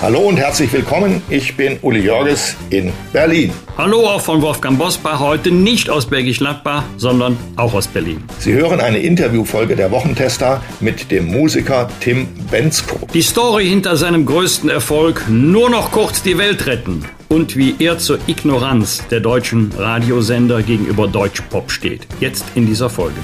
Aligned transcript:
Hallo 0.00 0.20
und 0.20 0.36
herzlich 0.36 0.72
willkommen. 0.72 1.22
Ich 1.28 1.56
bin 1.56 1.76
Uli 1.82 1.98
Jörges 2.04 2.54
in 2.70 2.92
Berlin. 3.12 3.50
Hallo 3.76 4.06
auch 4.06 4.20
von 4.20 4.40
Wolfgang 4.40 4.78
Bosbach, 4.78 5.18
heute 5.18 5.50
nicht 5.50 5.90
aus 5.90 6.06
Bergisch 6.06 6.38
Gladbach, 6.38 6.84
sondern 6.96 7.36
auch 7.56 7.74
aus 7.74 7.88
Berlin. 7.88 8.22
Sie 8.38 8.52
hören 8.52 8.80
eine 8.80 8.98
Interviewfolge 8.98 9.74
der 9.74 9.90
Wochentester 9.90 10.62
mit 10.78 11.10
dem 11.10 11.26
Musiker 11.26 11.88
Tim 11.98 12.28
Bensko. 12.48 13.08
Die 13.12 13.22
Story 13.22 13.66
hinter 13.66 13.96
seinem 13.96 14.24
größten 14.24 14.70
Erfolg, 14.70 15.24
nur 15.28 15.68
noch 15.68 15.90
kurz 15.90 16.22
die 16.22 16.38
Welt 16.38 16.66
retten. 16.66 17.04
Und 17.28 17.56
wie 17.56 17.74
er 17.80 17.98
zur 17.98 18.20
Ignoranz 18.28 19.02
der 19.10 19.18
deutschen 19.18 19.72
Radiosender 19.76 20.62
gegenüber 20.62 21.08
Deutschpop 21.08 21.72
steht. 21.72 22.06
Jetzt 22.20 22.44
in 22.54 22.66
dieser 22.66 22.88
Folge. 22.88 23.18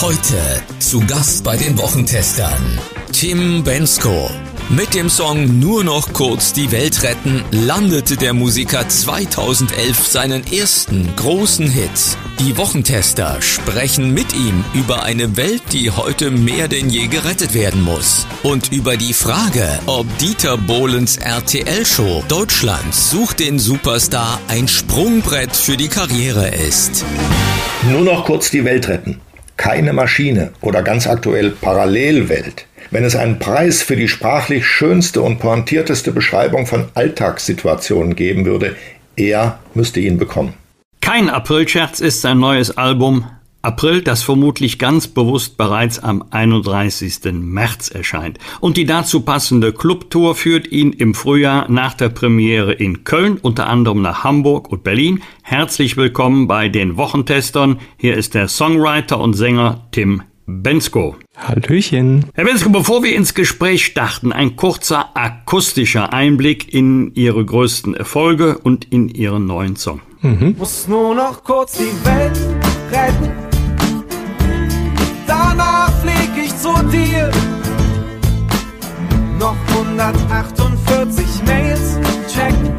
Heute 0.00 0.60
zu 0.80 1.00
Gast 1.06 1.44
bei 1.44 1.56
den 1.56 1.78
Wochentestern 1.78 2.80
Tim 3.12 3.62
Bensko. 3.62 4.28
Mit 4.70 4.92
dem 4.92 5.08
Song 5.08 5.58
Nur 5.60 5.82
noch 5.82 6.12
kurz 6.12 6.52
die 6.52 6.70
Welt 6.70 7.02
retten 7.02 7.42
landete 7.52 8.18
der 8.18 8.34
Musiker 8.34 8.86
2011 8.86 10.06
seinen 10.06 10.52
ersten 10.52 11.08
großen 11.16 11.70
Hit. 11.70 12.18
Die 12.40 12.54
Wochentester 12.58 13.40
sprechen 13.40 14.12
mit 14.12 14.34
ihm 14.34 14.62
über 14.74 15.04
eine 15.04 15.38
Welt, 15.38 15.62
die 15.72 15.90
heute 15.90 16.30
mehr 16.30 16.68
denn 16.68 16.90
je 16.90 17.06
gerettet 17.06 17.54
werden 17.54 17.80
muss. 17.80 18.26
Und 18.42 18.70
über 18.70 18.98
die 18.98 19.14
Frage, 19.14 19.66
ob 19.86 20.06
Dieter 20.18 20.58
Bohlens 20.58 21.16
RTL-Show 21.16 22.24
Deutschland 22.28 22.94
sucht 22.94 23.40
den 23.40 23.58
Superstar 23.58 24.38
ein 24.48 24.68
Sprungbrett 24.68 25.56
für 25.56 25.78
die 25.78 25.88
Karriere 25.88 26.48
ist. 26.48 27.06
Nur 27.90 28.02
noch 28.02 28.26
kurz 28.26 28.50
die 28.50 28.66
Welt 28.66 28.86
retten. 28.88 29.22
Keine 29.56 29.94
Maschine 29.94 30.52
oder 30.60 30.82
ganz 30.82 31.06
aktuell 31.06 31.52
Parallelwelt. 31.52 32.67
Wenn 32.90 33.04
es 33.04 33.16
einen 33.16 33.38
Preis 33.38 33.82
für 33.82 33.96
die 33.96 34.08
sprachlich 34.08 34.66
schönste 34.66 35.20
und 35.20 35.40
pointierteste 35.40 36.10
Beschreibung 36.10 36.66
von 36.66 36.86
Alltagssituationen 36.94 38.16
geben 38.16 38.46
würde, 38.46 38.76
er 39.14 39.58
müsste 39.74 40.00
ihn 40.00 40.16
bekommen. 40.16 40.54
Kein 41.02 41.28
Aprilscherz 41.28 42.00
ist 42.00 42.22
sein 42.22 42.38
neues 42.38 42.76
Album 42.78 43.26
April, 43.60 44.02
das 44.02 44.22
vermutlich 44.22 44.78
ganz 44.78 45.08
bewusst 45.08 45.58
bereits 45.58 45.98
am 45.98 46.24
31. 46.30 47.32
März 47.32 47.90
erscheint. 47.90 48.38
Und 48.60 48.76
die 48.76 48.86
dazu 48.86 49.22
passende 49.22 49.72
Clubtour 49.72 50.34
führt 50.34 50.68
ihn 50.68 50.92
im 50.92 51.12
Frühjahr 51.12 51.68
nach 51.68 51.94
der 51.94 52.08
Premiere 52.08 52.72
in 52.72 53.04
Köln, 53.04 53.36
unter 53.36 53.66
anderem 53.66 54.00
nach 54.00 54.22
Hamburg 54.24 54.70
und 54.70 54.84
Berlin. 54.84 55.22
Herzlich 55.42 55.96
willkommen 55.96 56.46
bei 56.46 56.68
den 56.68 56.96
Wochentestern. 56.96 57.80
Hier 57.98 58.16
ist 58.16 58.34
der 58.34 58.48
Songwriter 58.48 59.18
und 59.18 59.34
Sänger 59.34 59.88
Tim 59.90 60.22
Bensko. 60.50 61.14
Hallöchen. 61.36 62.24
Herr 62.32 62.44
Bensko, 62.44 62.70
bevor 62.70 63.02
wir 63.02 63.14
ins 63.14 63.34
Gespräch 63.34 63.84
starten, 63.84 64.32
ein 64.32 64.56
kurzer 64.56 65.10
akustischer 65.14 66.14
Einblick 66.14 66.72
in 66.72 67.14
Ihre 67.14 67.44
größten 67.44 67.94
Erfolge 67.94 68.56
und 68.56 68.86
in 68.90 69.10
Ihren 69.10 69.46
neuen 69.46 69.76
Song. 69.76 70.00
Mhm. 70.22 70.54
Muss 70.56 70.88
nur 70.88 71.14
noch 71.14 71.44
kurz 71.44 71.74
die 71.74 71.92
Welt 72.02 72.38
retten. 72.90 73.30
Danach 75.26 75.92
flieg 76.00 76.30
ich 76.42 76.56
zu 76.56 76.72
dir. 76.90 77.30
Noch 79.38 79.56
148 79.68 81.26
Mails 81.46 81.98
checken. 82.32 82.72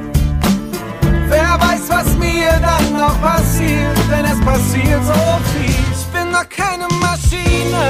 Wer 1.29 1.59
weiß, 1.59 1.87
was 1.87 2.17
mir 2.17 2.49
dann 2.63 2.99
noch 2.99 3.21
passiert, 3.21 3.95
denn 4.09 4.25
es 4.25 4.39
passiert 4.41 5.05
so 5.05 5.48
doch 6.39 6.49
keine 6.49 6.87
Maschine, 6.99 7.83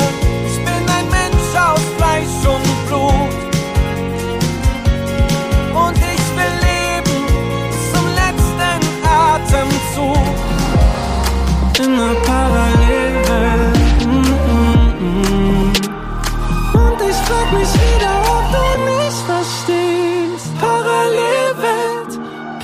ich 0.47 0.57
bin 0.57 0.83
ein 0.97 1.07
Mensch 1.09 1.51
aus 1.55 1.81
Fleisch 1.97 2.41
und 2.47 2.87
Blut. 2.87 3.39
Und 5.83 5.97
ich 5.97 6.25
will 6.37 6.55
leben 6.67 7.19
zum 7.91 8.05
letzten 8.21 8.81
Atemzug. 9.05 10.35
In 11.79 11.91
einer 11.93 12.15
Parallelwelt. 12.25 13.77
Mm, 14.05 14.31
mm, 14.49 14.89
mm. 14.99 15.71
Und 16.73 16.99
ich 17.09 17.19
frag 17.27 17.47
mich 17.53 17.73
wieder, 17.73 18.13
ob 18.35 18.45
du 18.55 18.63
mich 18.89 19.17
verstehst. 19.31 20.49
Parallelwelt, 20.59 22.11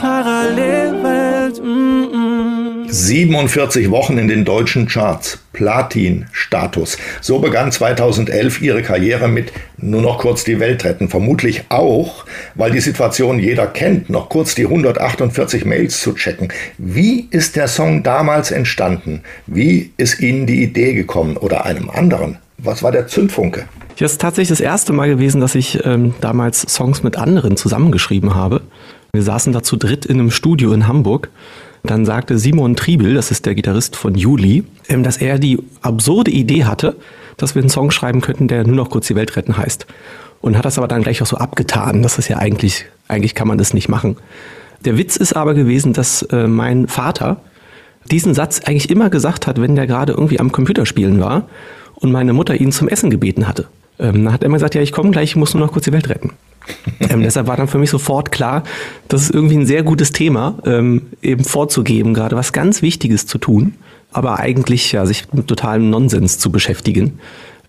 Parallelwelt. 0.01 1.63
Mm, 1.63 2.85
mm. 2.85 2.89
47 2.89 3.91
Wochen 3.91 4.17
in 4.17 4.27
den 4.27 4.45
deutschen 4.45 4.87
Charts. 4.87 5.44
Platin-Status. 5.55 6.97
So 7.21 7.39
begann 7.39 7.71
2011 7.71 8.61
ihre 8.61 8.83
Karriere 8.83 9.29
mit 9.29 9.53
nur 9.77 10.01
noch 10.01 10.19
kurz 10.19 10.43
die 10.43 10.59
Welt 10.59 10.83
retten. 10.83 11.07
Vermutlich 11.09 11.63
auch, 11.69 12.25
weil 12.55 12.71
die 12.71 12.81
Situation 12.81 13.39
jeder 13.39 13.67
kennt, 13.67 14.09
noch 14.09 14.29
kurz 14.29 14.53
die 14.53 14.65
148 14.65 15.65
Mails 15.65 16.01
zu 16.01 16.13
checken. 16.13 16.49
Wie 16.77 17.27
ist 17.31 17.55
der 17.55 17.67
Song 17.67 18.03
damals 18.03 18.51
entstanden? 18.51 19.21
Wie 19.47 19.91
ist 19.97 20.19
Ihnen 20.19 20.45
die 20.45 20.61
Idee 20.61 20.93
gekommen 20.93 21.37
oder 21.37 21.65
einem 21.65 21.89
anderen? 21.89 22.37
Was 22.57 22.83
war 22.83 22.91
der 22.91 23.07
Zündfunke? 23.07 23.65
Ja, 23.97 24.05
es 24.05 24.13
ist 24.13 24.21
tatsächlich 24.21 24.49
das 24.49 24.59
erste 24.59 24.91
Mal 24.91 25.07
gewesen, 25.07 25.39
dass 25.39 25.55
ich 25.55 25.85
ähm, 25.85 26.13
damals 26.19 26.61
Songs 26.61 27.01
mit 27.01 27.17
anderen 27.17 27.55
zusammengeschrieben 27.55 28.35
habe. 28.35 28.61
Wir 29.13 29.23
saßen 29.23 29.53
da 29.53 29.63
zu 29.63 29.77
dritt 29.77 30.05
in 30.05 30.19
einem 30.19 30.31
Studio 30.31 30.73
in 30.73 30.89
Hamburg. 30.89 31.29
Dann 31.85 32.05
sagte 32.05 32.37
Simon 32.37 32.75
Triebel, 32.75 33.13
das 33.13 33.31
ist 33.31 33.45
der 33.45 33.55
Gitarrist 33.55 33.95
von 33.95 34.15
Juli, 34.15 34.63
ähm, 34.87 35.03
dass 35.03 35.17
er 35.17 35.39
die 35.39 35.59
absurde 35.81 36.31
Idee 36.31 36.65
hatte, 36.65 36.95
dass 37.37 37.55
wir 37.55 37.61
einen 37.61 37.69
Song 37.69 37.91
schreiben 37.91 38.21
könnten, 38.21 38.47
der 38.47 38.65
nur 38.65 38.75
noch 38.75 38.89
kurz 38.89 39.07
die 39.07 39.15
Welt 39.15 39.35
retten 39.35 39.57
heißt. 39.57 39.85
Und 40.41 40.57
hat 40.57 40.65
das 40.65 40.77
aber 40.77 40.87
dann 40.87 41.01
gleich 41.01 41.21
auch 41.21 41.27
so 41.27 41.37
abgetan. 41.37 42.03
Das 42.03 42.17
ist 42.17 42.27
ja 42.27 42.37
eigentlich, 42.37 42.85
eigentlich 43.07 43.35
kann 43.35 43.47
man 43.47 43.57
das 43.57 43.73
nicht 43.73 43.89
machen. 43.89 44.17
Der 44.83 44.97
Witz 44.97 45.15
ist 45.15 45.35
aber 45.35 45.53
gewesen, 45.53 45.93
dass 45.93 46.21
äh, 46.23 46.47
mein 46.47 46.87
Vater 46.87 47.37
diesen 48.11 48.33
Satz 48.33 48.61
eigentlich 48.65 48.89
immer 48.89 49.09
gesagt 49.09 49.47
hat, 49.47 49.59
wenn 49.59 49.75
der 49.75 49.87
gerade 49.87 50.13
irgendwie 50.13 50.39
am 50.39 50.51
Computerspielen 50.51 51.19
war 51.19 51.49
und 51.95 52.11
meine 52.11 52.33
Mutter 52.33 52.55
ihn 52.55 52.71
zum 52.71 52.87
Essen 52.87 53.09
gebeten 53.09 53.47
hatte. 53.47 53.67
Ähm, 53.99 54.25
dann 54.25 54.33
hat 54.33 54.43
er 54.43 54.47
immer 54.47 54.57
gesagt, 54.57 54.75
ja, 54.75 54.81
ich 54.81 54.91
komme 54.91 55.11
gleich, 55.11 55.31
ich 55.31 55.35
muss 55.35 55.53
nur 55.53 55.65
noch 55.65 55.73
kurz 55.73 55.85
die 55.85 55.93
Welt 55.93 56.09
retten. 56.09 56.33
ähm, 56.99 57.21
deshalb 57.21 57.47
war 57.47 57.57
dann 57.57 57.67
für 57.67 57.77
mich 57.77 57.89
sofort 57.89 58.31
klar, 58.31 58.63
das 59.07 59.23
ist 59.23 59.33
irgendwie 59.33 59.55
ein 59.55 59.65
sehr 59.65 59.83
gutes 59.83 60.11
Thema, 60.11 60.57
ähm, 60.65 61.03
eben 61.21 61.43
vorzugeben, 61.43 62.13
gerade 62.13 62.35
was 62.35 62.53
ganz 62.53 62.81
Wichtiges 62.81 63.27
zu 63.27 63.37
tun, 63.37 63.75
aber 64.11 64.39
eigentlich 64.39 64.91
ja, 64.91 65.05
sich 65.05 65.31
mit 65.33 65.47
totalem 65.47 65.89
Nonsens 65.89 66.39
zu 66.39 66.51
beschäftigen. 66.51 67.19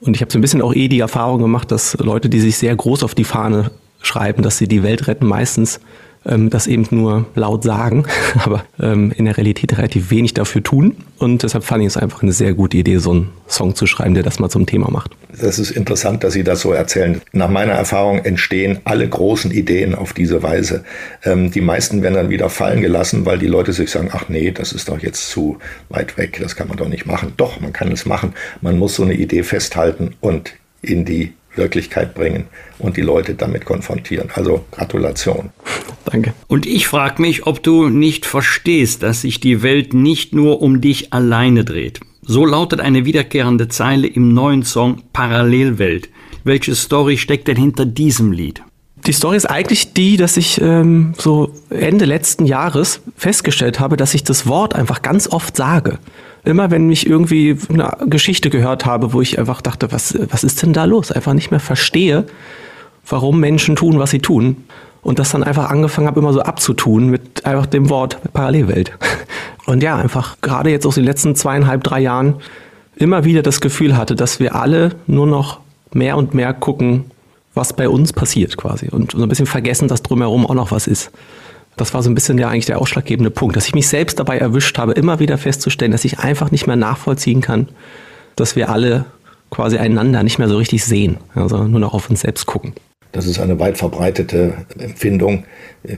Und 0.01 0.15
ich 0.15 0.23
habe 0.23 0.33
so 0.33 0.39
ein 0.39 0.43
bisschen 0.43 0.63
auch 0.63 0.75
eh 0.75 0.89
die 0.89 1.01
Erfahrung 1.01 1.41
gemacht, 1.41 1.71
dass 1.71 1.97
Leute, 1.99 2.29
die 2.29 2.41
sich 2.41 2.57
sehr 2.57 2.75
groß 2.75 3.03
auf 3.03 3.15
die 3.15 3.25
Fahne 3.25 3.71
schreiben, 4.01 4.43
dass 4.43 4.59
sie 4.59 4.69
die 4.69 4.83
Welt 4.83 5.09
retten, 5.09 5.27
meistens 5.27 5.81
ähm, 6.27 6.51
das 6.51 6.67
eben 6.67 6.87
nur 6.91 7.27
laut 7.35 7.63
sagen, 7.63 8.05
aber 8.45 8.65
ähm, 8.81 9.13
in 9.17 9.25
der 9.25 9.37
Realität 9.37 9.77
relativ 9.79 10.11
wenig 10.11 10.35
dafür 10.35 10.63
tun. 10.63 10.97
Und 11.19 11.43
deshalb 11.43 11.65
fand 11.65 11.83
ich 11.83 11.89
es 11.89 11.97
einfach 11.97 12.23
eine 12.23 12.33
sehr 12.33 12.55
gute 12.55 12.77
Idee, 12.77 12.99
so 12.99 13.13
einen 13.13 13.31
Song 13.49 13.75
zu 13.75 13.87
schreiben, 13.87 14.15
der 14.15 14.23
das 14.23 14.39
mal 14.39 14.51
zum 14.51 14.67
Thema 14.67 14.91
macht. 14.91 15.13
Das 15.41 15.59
ist 15.59 15.71
interessant, 15.71 16.25
dass 16.25 16.33
Sie 16.33 16.45
das 16.45 16.61
so 16.61 16.73
erzählen. 16.73 17.21
Nach 17.33 17.49
meiner 17.49 17.73
Erfahrung 17.73 18.19
entstehen 18.25 18.81
alle 18.85 19.09
großen 19.09 19.51
Ideen 19.51 19.95
auf 19.95 20.13
diese 20.13 20.43
Weise. 20.43 20.85
Ähm, 21.25 21.51
die 21.51 21.61
meisten 21.61 22.03
werden 22.03 22.15
dann 22.15 22.31
wieder 22.31 22.49
fallen 22.51 22.81
gelassen, 22.81 23.27
weil 23.27 23.39
die 23.39 23.47
Leute 23.47 23.73
sich 23.73 23.91
sagen, 23.91 24.11
ach 24.13 24.29
nee, 24.29 24.51
das 24.51 24.73
ist 24.73 24.89
doch 24.89 24.99
jetzt 24.99 25.29
zu 25.31 25.59
weit 25.89 26.17
weg, 26.17 26.39
das 26.41 26.57
kann 26.57 26.69
man 26.69 26.77
doch 26.77 26.89
nicht 26.89 27.07
machen. 27.07 27.33
Doch, 27.37 27.61
man 27.61 27.73
kann 27.73 27.93
es 27.93 28.07
machen. 28.07 28.35
Man 28.61 28.79
muss 28.79 28.97
so 28.97 29.03
eine 29.03 29.15
Idee 29.15 29.43
festhalten 29.43 30.15
und 30.21 30.55
in 30.83 31.05
die 31.05 31.35
Wirklichkeit 31.57 32.15
bringen 32.15 32.47
und 32.79 32.97
die 32.97 33.03
Leute 33.03 33.35
damit 33.35 33.65
konfrontieren. 33.65 34.31
Also 34.35 34.65
Gratulation. 34.71 35.51
Danke. 36.05 36.35
Und 36.49 36.67
ich 36.67 36.87
frage 36.87 37.21
mich, 37.21 37.47
ob 37.47 37.63
du 37.63 37.89
nicht 37.89 38.27
verstehst, 38.27 39.03
dass 39.03 39.23
sich 39.23 39.41
die 39.41 39.63
Welt 39.63 39.95
nicht 39.95 40.35
nur 40.35 40.63
um 40.63 40.81
dich 40.81 41.13
alleine 41.13 41.65
dreht. 41.65 42.01
So 42.23 42.45
lautet 42.45 42.81
eine 42.81 43.05
wiederkehrende 43.05 43.69
Zeile 43.69 44.07
im 44.07 44.35
neuen 44.35 44.65
Song 44.65 45.03
Parallelwelt. 45.13 46.09
Welche 46.45 46.75
Story 46.75 47.19
steckt 47.19 47.49
denn 47.49 47.57
hinter 47.57 47.87
diesem 47.87 48.33
Lied? 48.33 48.63
Die 49.07 49.13
Story 49.13 49.37
ist 49.37 49.47
eigentlich 49.47 49.93
die, 49.93 50.17
dass 50.17 50.37
ich 50.37 50.61
ähm, 50.61 51.15
so 51.17 51.51
Ende 51.71 52.07
letzten 52.07 52.45
Jahres 52.45 53.01
festgestellt 53.17 53.79
habe, 53.79 53.97
dass 53.97 54.15
ich 54.15 54.25
das 54.25 54.49
Wort 54.49 54.75
einfach 54.75 55.01
ganz 55.01 55.29
oft 55.29 55.57
sage. 55.57 55.99
Immer 56.45 56.73
wenn 56.73 56.91
ich 56.91 57.07
irgendwie 57.09 57.57
eine 57.69 57.97
Geschichte 58.07 58.51
gehört 58.51 58.85
habe, 58.85 59.13
wo 59.13 59.21
ich 59.21 59.39
einfach 59.39 59.63
dachte, 59.63 59.93
was, 59.93 60.19
was 60.31 60.43
ist 60.43 60.63
denn 60.63 60.73
da 60.73 60.85
los? 60.85 61.13
Einfach 61.13 61.35
nicht 61.35 61.53
mehr 61.53 61.61
verstehe, 61.61 62.27
warum 63.09 63.39
Menschen 63.39 63.77
tun, 63.77 64.01
was 64.01 64.11
sie 64.11 64.21
tun. 64.21 64.65
und 65.03 65.21
das 65.21 65.31
dann 65.31 65.45
einfach 65.45 65.71
angefangen 65.71 66.09
habe, 66.09 66.19
immer 66.19 66.33
so 66.33 66.41
abzutun 66.41 67.09
mit 67.09 67.47
einfach 67.47 67.67
dem 67.67 67.89
Wort 67.91 68.19
Parallelwelt. 68.33 68.91
Und 69.67 69.83
ja, 69.83 69.97
einfach 69.97 70.37
gerade 70.41 70.71
jetzt 70.71 70.85
aus 70.87 70.97
den 70.97 71.05
letzten 71.05 71.37
zweieinhalb, 71.37 71.85
drei 71.85 72.01
Jahren 72.01 72.37
immer 72.97 73.25
wieder 73.25 73.43
das 73.43 73.61
Gefühl 73.61 73.97
hatte, 73.97 74.17
dass 74.17 74.41
wir 74.41 74.57
alle 74.57 74.97
nur 75.07 75.27
noch 75.29 75.61
mehr 75.93 76.17
und 76.17 76.35
mehr 76.35 76.53
gucken, 76.53 77.05
was 77.57 77.73
bei 77.73 77.89
uns 77.89 78.13
passiert 78.13 78.57
quasi 78.57 78.89
und 78.89 79.13
so 79.13 79.23
ein 79.23 79.29
bisschen 79.29 79.47
vergessen, 79.47 79.89
dass 79.89 80.03
drumherum 80.03 80.47
auch 80.47 80.55
noch 80.55 80.71
was 80.71 80.87
ist. 80.87 81.11
Das 81.77 81.93
war 81.95 82.03
so 82.03 82.11
ein 82.11 82.15
bisschen 82.15 82.39
ja 82.39 82.49
eigentlich 82.49 82.67
der 82.67 82.81
ausschlaggebende 82.81 83.31
Punkt, 83.31 83.57
dass 83.57 83.67
ich 83.67 83.75
mich 83.75 83.89
selbst 83.89 84.19
dabei 84.19 84.39
erwischt 84.39 84.79
habe, 84.79 84.93
immer 84.93 85.19
wieder 85.19 85.39
festzustellen, 85.39 85.93
dass 85.93 86.05
ich 86.05 86.21
einfach 86.21 86.51
nicht 86.51 86.67
mehr 86.67 86.77
nachvollziehen 86.77 87.41
kann, 87.41 87.69
dass 88.37 88.57
wir 88.57 88.69
alle 88.69 89.07
quasi 89.51 89.79
einander 89.79 90.23
nicht 90.23 90.39
mehr 90.39 90.49
so 90.49 90.57
richtig 90.57 90.85
sehen, 90.85 91.19
also 91.35 91.65
nur 91.65 91.81
noch 91.81 91.95
auf 91.95 92.11
uns 92.11 92.21
selbst 92.21 92.47
gucken. 92.47 92.75
Das 93.13 93.27
ist 93.27 93.39
eine 93.41 93.59
weit 93.59 93.79
verbreitete 93.79 94.55
Empfindung, 94.79 95.45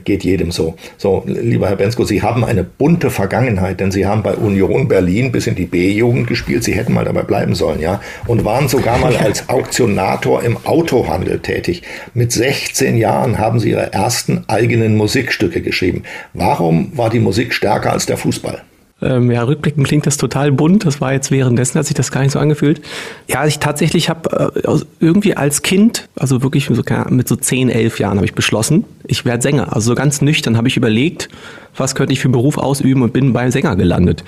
geht 0.03 0.23
jedem 0.23 0.51
so. 0.51 0.75
So, 0.97 1.23
lieber 1.25 1.67
Herr 1.67 1.75
Bensko, 1.75 2.05
Sie 2.05 2.21
haben 2.21 2.45
eine 2.45 2.63
bunte 2.63 3.09
Vergangenheit, 3.09 3.79
denn 3.79 3.91
Sie 3.91 4.05
haben 4.05 4.23
bei 4.23 4.35
Union 4.35 4.87
Berlin 4.87 5.31
bis 5.31 5.47
in 5.47 5.55
die 5.55 5.65
B-Jugend 5.65 6.27
gespielt. 6.27 6.63
Sie 6.63 6.73
hätten 6.73 6.93
mal 6.93 7.05
dabei 7.05 7.23
bleiben 7.23 7.55
sollen, 7.55 7.81
ja, 7.81 8.01
und 8.27 8.45
waren 8.45 8.67
sogar 8.67 8.97
mal 8.99 9.15
als 9.17 9.49
Auktionator 9.49 10.43
im 10.43 10.57
Autohandel 10.65 11.39
tätig. 11.39 11.83
Mit 12.13 12.31
16 12.31 12.97
Jahren 12.97 13.37
haben 13.37 13.59
Sie 13.59 13.71
Ihre 13.71 13.91
ersten 13.91 14.45
eigenen 14.47 14.95
Musikstücke 14.95 15.61
geschrieben. 15.61 16.03
Warum 16.33 16.97
war 16.97 17.09
die 17.09 17.19
Musik 17.19 17.53
stärker 17.53 17.91
als 17.91 18.05
der 18.05 18.17
Fußball? 18.17 18.61
Ähm, 19.01 19.31
ja, 19.31 19.43
rückblickend 19.43 19.87
klingt 19.87 20.05
das 20.05 20.17
total 20.17 20.51
bunt. 20.51 20.85
Das 20.85 20.99
war 20.99 21.13
jetzt 21.13 21.31
währenddessen, 21.31 21.79
hat 21.79 21.85
sich 21.85 21.95
das 21.95 22.11
gar 22.11 22.21
nicht 22.21 22.31
so 22.31 22.39
angefühlt. 22.39 22.81
Ja, 23.27 23.45
ich 23.45 23.59
tatsächlich 23.59 24.09
habe 24.09 24.53
äh, 24.63 24.79
irgendwie 24.99 25.37
als 25.37 25.61
Kind, 25.61 26.09
also 26.15 26.43
wirklich 26.43 26.65
so, 26.65 26.81
mit 27.09 27.27
so 27.27 27.35
10, 27.35 27.69
11 27.69 27.99
Jahren, 27.99 28.17
habe 28.17 28.25
ich 28.25 28.33
beschlossen, 28.33 28.85
ich 29.05 29.23
werde 29.25 29.41
Sänger. 29.41 29.73
Also 29.73 29.91
so 29.91 29.95
ganz 29.95 30.21
nüchtern 30.21 30.57
habe 30.57 30.67
ich 30.67 30.75
überlegt, 30.75 31.29
was 31.77 31.95
könnte 31.95 32.13
ich 32.13 32.19
für 32.19 32.25
einen 32.25 32.33
Beruf 32.33 32.57
ausüben 32.57 33.01
und 33.01 33.13
bin 33.13 33.31
beim 33.31 33.51
Sänger 33.51 33.75
gelandet. 33.75 34.23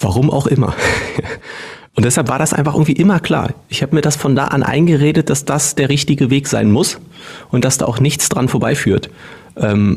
Warum 0.00 0.30
auch 0.30 0.46
immer. 0.46 0.74
Und 1.94 2.04
deshalb 2.04 2.28
war 2.28 2.38
das 2.38 2.52
einfach 2.52 2.74
irgendwie 2.74 2.92
immer 2.92 3.20
klar. 3.20 3.54
Ich 3.70 3.82
habe 3.82 3.94
mir 3.94 4.02
das 4.02 4.16
von 4.16 4.36
da 4.36 4.48
an 4.48 4.62
eingeredet, 4.62 5.30
dass 5.30 5.46
das 5.46 5.76
der 5.76 5.88
richtige 5.88 6.28
Weg 6.28 6.46
sein 6.46 6.70
muss 6.70 6.98
und 7.50 7.64
dass 7.64 7.78
da 7.78 7.86
auch 7.86 8.00
nichts 8.00 8.28
dran 8.28 8.48
vorbeiführt. 8.48 9.08
Ähm, 9.56 9.96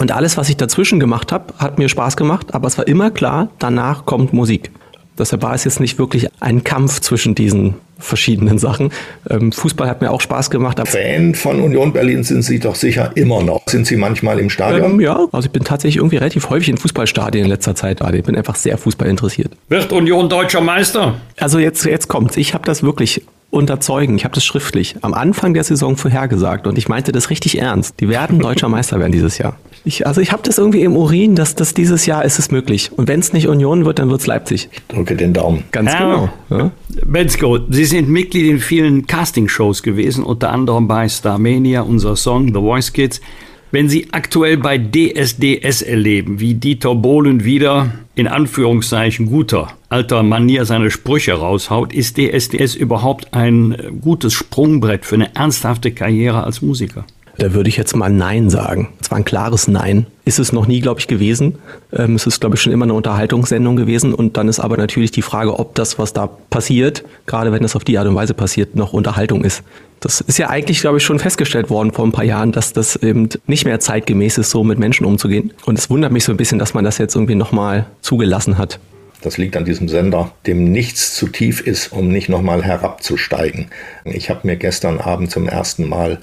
und 0.00 0.12
alles, 0.12 0.36
was 0.36 0.48
ich 0.48 0.56
dazwischen 0.56 1.00
gemacht 1.00 1.32
habe, 1.32 1.54
hat 1.58 1.78
mir 1.78 1.88
Spaß 1.88 2.16
gemacht, 2.16 2.54
aber 2.54 2.68
es 2.68 2.78
war 2.78 2.86
immer 2.86 3.10
klar, 3.10 3.48
danach 3.58 4.06
kommt 4.06 4.32
Musik. 4.32 4.70
Deshalb 5.18 5.42
war 5.42 5.54
es 5.54 5.64
jetzt 5.64 5.80
nicht 5.80 5.98
wirklich 5.98 6.28
ein 6.40 6.62
Kampf 6.62 7.00
zwischen 7.00 7.34
diesen 7.34 7.74
verschiedenen 7.98 8.58
Sachen. 8.58 8.92
Ähm, 9.28 9.50
Fußball 9.50 9.88
hat 9.88 10.00
mir 10.00 10.12
auch 10.12 10.20
Spaß 10.20 10.50
gemacht. 10.50 10.80
Fan 10.86 11.34
von 11.34 11.60
Union 11.60 11.92
Berlin 11.92 12.22
sind 12.22 12.42
Sie 12.42 12.60
doch 12.60 12.76
sicher 12.76 13.10
immer 13.16 13.42
noch. 13.42 13.62
Sind 13.66 13.88
Sie 13.88 13.96
manchmal 13.96 14.38
im 14.38 14.50
Stadion? 14.50 14.92
Ähm, 14.92 15.00
ja, 15.00 15.26
also 15.32 15.46
ich 15.46 15.50
bin 15.50 15.64
tatsächlich 15.64 15.96
irgendwie 15.96 16.18
relativ 16.18 16.48
häufig 16.48 16.68
in 16.68 16.76
Fußballstadien 16.76 17.44
in 17.44 17.50
letzter 17.50 17.74
Zeit. 17.74 18.00
Ich 18.14 18.22
bin 18.22 18.36
einfach 18.36 18.54
sehr 18.54 18.78
Fußball 18.78 19.08
interessiert. 19.08 19.52
Wird 19.68 19.90
Union 19.90 20.28
deutscher 20.28 20.60
Meister? 20.60 21.16
Also 21.40 21.58
jetzt, 21.58 21.84
jetzt 21.84 22.06
kommt's. 22.06 22.36
Ich 22.36 22.54
habe 22.54 22.64
das 22.64 22.84
wirklich 22.84 23.22
unterzeugen. 23.58 24.16
Ich 24.16 24.24
habe 24.24 24.34
das 24.34 24.44
schriftlich 24.44 24.96
am 25.02 25.14
Anfang 25.14 25.54
der 25.54 25.64
Saison 25.64 25.96
vorhergesagt 25.96 26.66
und 26.66 26.78
ich 26.78 26.88
meinte 26.88 27.12
das 27.12 27.30
richtig 27.30 27.58
ernst. 27.58 28.00
Die 28.00 28.08
werden 28.08 28.38
deutscher 28.38 28.68
Meister 28.68 28.98
werden 28.98 29.12
dieses 29.12 29.38
Jahr. 29.38 29.56
Ich, 29.84 30.06
also 30.06 30.20
ich 30.20 30.32
habe 30.32 30.42
das 30.42 30.58
irgendwie 30.58 30.82
im 30.82 30.96
Urin, 30.96 31.34
dass 31.34 31.54
das 31.54 31.74
dieses 31.74 32.06
Jahr 32.06 32.24
ist 32.24 32.38
es 32.38 32.50
möglich. 32.50 32.90
Und 32.96 33.08
wenn 33.08 33.20
es 33.20 33.32
nicht 33.32 33.48
Union 33.48 33.84
wird, 33.84 33.98
dann 33.98 34.10
wird 34.10 34.20
es 34.20 34.26
Leipzig. 34.26 34.68
Ich 34.72 34.86
drücke 34.86 35.16
den 35.16 35.32
Daumen. 35.32 35.64
Ganz 35.70 35.90
Herr 35.90 36.30
genau. 36.48 36.60
Ja? 36.62 36.70
Bensko, 37.04 37.58
Sie 37.70 37.84
sind 37.84 38.08
Mitglied 38.08 38.50
in 38.50 38.58
vielen 38.58 39.06
Castingshows 39.06 39.82
gewesen, 39.82 40.24
unter 40.24 40.50
anderem 40.50 40.88
bei 40.88 41.08
Starmania, 41.08 41.82
unser 41.82 42.16
Song 42.16 42.48
The 42.48 42.60
Voice 42.60 42.92
Kids. 42.92 43.20
Wenn 43.70 43.90
Sie 43.90 44.08
aktuell 44.12 44.56
bei 44.56 44.78
DSDS 44.78 45.82
erleben, 45.82 46.40
wie 46.40 46.54
Dieter 46.54 46.94
Bohlen 46.94 47.44
wieder 47.44 47.92
in 48.14 48.26
Anführungszeichen 48.26 49.26
guter 49.26 49.68
alter 49.90 50.22
Manier 50.22 50.64
seine 50.64 50.90
Sprüche 50.90 51.34
raushaut, 51.34 51.92
ist 51.92 52.16
DSDS 52.16 52.74
überhaupt 52.74 53.34
ein 53.34 53.98
gutes 54.00 54.32
Sprungbrett 54.32 55.04
für 55.04 55.16
eine 55.16 55.34
ernsthafte 55.34 55.92
Karriere 55.92 56.44
als 56.44 56.62
Musiker? 56.62 57.04
Da 57.38 57.54
würde 57.54 57.68
ich 57.68 57.76
jetzt 57.76 57.94
mal 57.94 58.10
Nein 58.10 58.50
sagen. 58.50 58.88
Es 59.00 59.12
war 59.12 59.18
ein 59.18 59.24
klares 59.24 59.68
Nein. 59.68 60.06
Ist 60.24 60.40
es 60.40 60.52
noch 60.52 60.66
nie, 60.66 60.80
glaube 60.80 60.98
ich, 60.98 61.06
gewesen. 61.06 61.54
Ähm, 61.92 62.16
es 62.16 62.26
ist, 62.26 62.40
glaube 62.40 62.56
ich, 62.56 62.60
schon 62.60 62.72
immer 62.72 62.84
eine 62.84 62.94
Unterhaltungssendung 62.94 63.76
gewesen. 63.76 64.12
Und 64.12 64.36
dann 64.36 64.48
ist 64.48 64.58
aber 64.58 64.76
natürlich 64.76 65.12
die 65.12 65.22
Frage, 65.22 65.56
ob 65.56 65.76
das, 65.76 66.00
was 66.00 66.12
da 66.12 66.26
passiert, 66.26 67.04
gerade 67.26 67.52
wenn 67.52 67.62
es 67.62 67.76
auf 67.76 67.84
die 67.84 67.96
Art 67.96 68.08
und 68.08 68.16
Weise 68.16 68.34
passiert, 68.34 68.74
noch 68.74 68.92
Unterhaltung 68.92 69.44
ist. 69.44 69.62
Das 70.00 70.20
ist 70.20 70.38
ja 70.38 70.50
eigentlich, 70.50 70.80
glaube 70.80 70.98
ich, 70.98 71.04
schon 71.04 71.20
festgestellt 71.20 71.70
worden 71.70 71.92
vor 71.92 72.04
ein 72.04 72.12
paar 72.12 72.24
Jahren, 72.24 72.50
dass 72.50 72.72
das 72.72 72.96
eben 72.96 73.28
nicht 73.46 73.64
mehr 73.64 73.78
zeitgemäß 73.78 74.38
ist, 74.38 74.50
so 74.50 74.64
mit 74.64 74.80
Menschen 74.80 75.06
umzugehen. 75.06 75.52
Und 75.64 75.78
es 75.78 75.88
wundert 75.90 76.10
mich 76.10 76.24
so 76.24 76.32
ein 76.32 76.36
bisschen, 76.36 76.58
dass 76.58 76.74
man 76.74 76.84
das 76.84 76.98
jetzt 76.98 77.14
irgendwie 77.14 77.36
nochmal 77.36 77.86
zugelassen 78.00 78.58
hat. 78.58 78.80
Das 79.22 79.38
liegt 79.38 79.56
an 79.56 79.64
diesem 79.64 79.88
Sender, 79.88 80.32
dem 80.46 80.72
nichts 80.72 81.14
zu 81.14 81.28
tief 81.28 81.60
ist, 81.60 81.92
um 81.92 82.08
nicht 82.08 82.28
nochmal 82.28 82.64
herabzusteigen. 82.64 83.66
Ich 84.04 84.28
habe 84.28 84.40
mir 84.46 84.56
gestern 84.56 84.98
Abend 84.98 85.30
zum 85.30 85.48
ersten 85.48 85.88
Mal 85.88 86.18